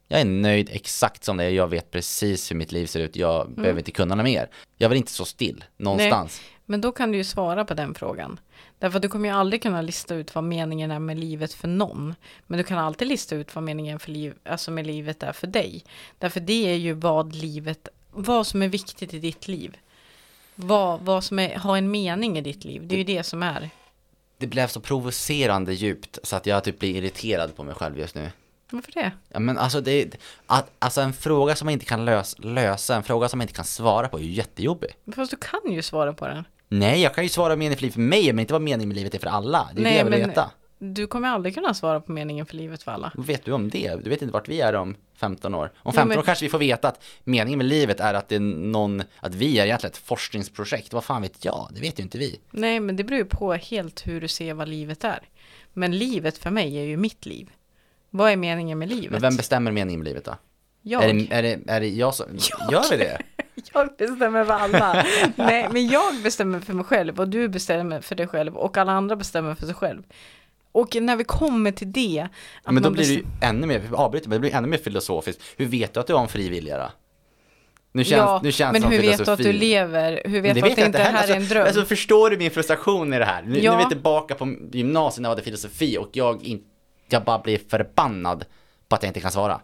[0.09, 3.16] jag är nöjd exakt som det är, jag vet precis hur mitt liv ser ut,
[3.16, 4.51] jag behöver inte kunna något mer.
[4.76, 6.40] Jag vill inte stå still någonstans.
[6.73, 8.41] Men då kan du ju svara på den frågan.
[8.79, 11.68] Därför att du kommer ju aldrig kunna lista ut vad meningen är med livet för
[11.68, 12.14] någon.
[12.47, 15.47] Men du kan alltid lista ut vad meningen för liv, alltså med livet är för
[15.47, 15.85] dig.
[16.18, 19.77] Därför det är ju vad livet, vad som är viktigt i ditt liv.
[20.55, 22.87] Vad, vad som är, har en mening i ditt liv.
[22.87, 23.70] Det är ju det som är.
[24.39, 28.14] Det blev så provocerande djupt så att jag typ blir irriterad på mig själv just
[28.14, 28.31] nu.
[28.70, 29.12] Varför det?
[29.29, 30.16] Ja men alltså det,
[30.47, 33.55] att, alltså en fråga som man inte kan lös, lösa, en fråga som man inte
[33.55, 34.91] kan svara på är ju jättejobbig.
[35.14, 36.45] Fast du kan ju svara på den.
[36.79, 38.97] Nej, jag kan ju svara meningen för livet för mig, men inte vad meningen med
[38.97, 39.68] livet är för alla.
[39.75, 40.51] Det är Nej, det jag vill men- veta.
[40.85, 43.12] Du kommer aldrig kunna svara på meningen för livet för alla.
[43.14, 43.95] Vad vet du om det?
[44.05, 45.64] Du vet inte vart vi är om 15 år.
[45.64, 48.29] Om Ja, 15 men- år kanske vi får veta att meningen med livet är att
[48.29, 50.93] det är någon, att vi är egentligen ett forskningsprojekt.
[50.93, 51.68] Vad fan vet jag?
[51.75, 52.41] Det vet ju inte vi.
[52.51, 55.20] Nej, men det beror ju på helt hur du ser vad livet är.
[55.73, 57.51] Men livet för mig är ju mitt liv.
[58.11, 59.11] Vad är meningen med livet?
[59.11, 60.37] Men vem bestämmer meningen med livet då?
[60.85, 61.05] jag.
[61.05, 62.27] Är det, är det, är det jag som,
[62.70, 63.23] gör vi det?
[63.75, 65.05] Jag bestämmer för alla.
[65.37, 68.93] Nej, men jag bestämmer för mig själv och du bestämmer för dig själv och alla
[68.93, 70.03] andra bestämmer för sig själv.
[70.73, 72.29] och när vi kommer till det.
[72.65, 75.43] Att Men då blir det ju ännu mer, avbryter, men det blir ännu mer filosofiskt.
[75.57, 76.91] Hur vet du att du har en fri vilja då?
[77.95, 80.23] Nu känns, ja, nu känns men hur vet du att du lever?
[80.25, 81.67] Hur vet Det du att vet det inte här är en Alltså- dröm?
[81.67, 83.43] Alltså förstår du min frustration i det här?
[83.43, 83.73] Nu, Ja.
[83.77, 86.63] nu är vi tillbaka på gymnasiet när jag hade filosofi och jag, in,
[87.09, 88.45] jag bara blir förbannad
[88.89, 89.61] på att jag inte kan svara.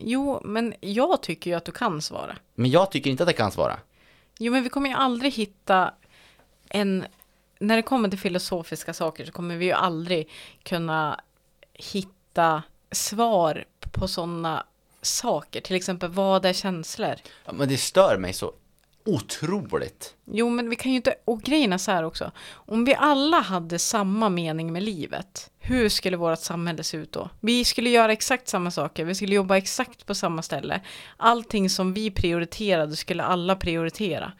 [0.00, 2.36] Jo, men jag tycker ju att du kan svara.
[2.54, 3.78] Men jag tycker inte att jag kan svara.
[4.38, 5.94] Jo, men vi kommer ju aldrig hitta
[6.68, 7.04] en...
[7.58, 10.28] När det kommer till filosofiska saker så kommer vi ju aldrig
[10.62, 11.20] kunna
[11.72, 14.66] hitta svar på sådana
[15.02, 15.60] saker.
[15.60, 17.14] Till exempel, vad är känslor?
[17.44, 18.52] Ja, Men det stör mig så
[19.14, 20.14] otroligt.
[20.24, 21.14] Jo, men vi kan ju inte...
[21.24, 22.30] Och grejen är så här också.
[22.52, 27.30] Om vi alla hade samma mening med livet, hur skulle vårt samhälle se ut då?
[27.40, 30.80] Vi skulle göra exakt samma saker, vi skulle jobba exakt på samma ställe.
[31.16, 34.32] Allting som vi prioriterade skulle alla prioritera.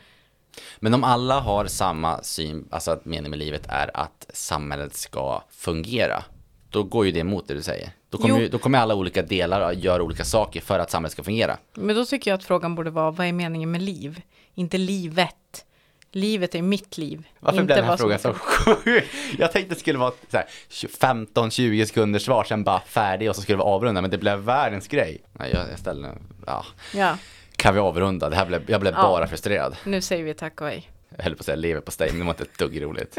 [0.79, 5.43] Men om alla har samma syn, alltså att meningen med livet är att samhället ska
[5.51, 6.25] fungera,
[6.71, 7.93] då går ju det emot det du säger.
[8.11, 11.13] Då kommer, ju, då kommer alla olika delar att göra olika saker för att samhället
[11.13, 11.59] ska fungera.
[11.75, 14.23] Men då tycker jag att frågan borde vara, vad är meningen med liv?
[14.55, 15.65] Inte livet.
[16.13, 17.27] Livet är mitt liv.
[17.41, 19.05] Varför blev den här frågan så sjuk?
[19.39, 23.43] Jag tänkte det skulle vara så här 15-20 sekunders svar, sen bara färdig och så
[23.43, 25.21] skulle vi avrunda, men det blev världens grej.
[25.33, 27.19] Nej, jag, jag ställer, ja, Ja,
[27.57, 28.31] kan vi avrunda?
[28.31, 29.03] Det här blev, jag blev Ja.
[29.03, 29.77] bara frustrerad.
[29.85, 30.91] nu säger vi tack och hej.
[31.17, 33.19] Jag höll på att säga lever på steg, men det var inte ett dugg roligt.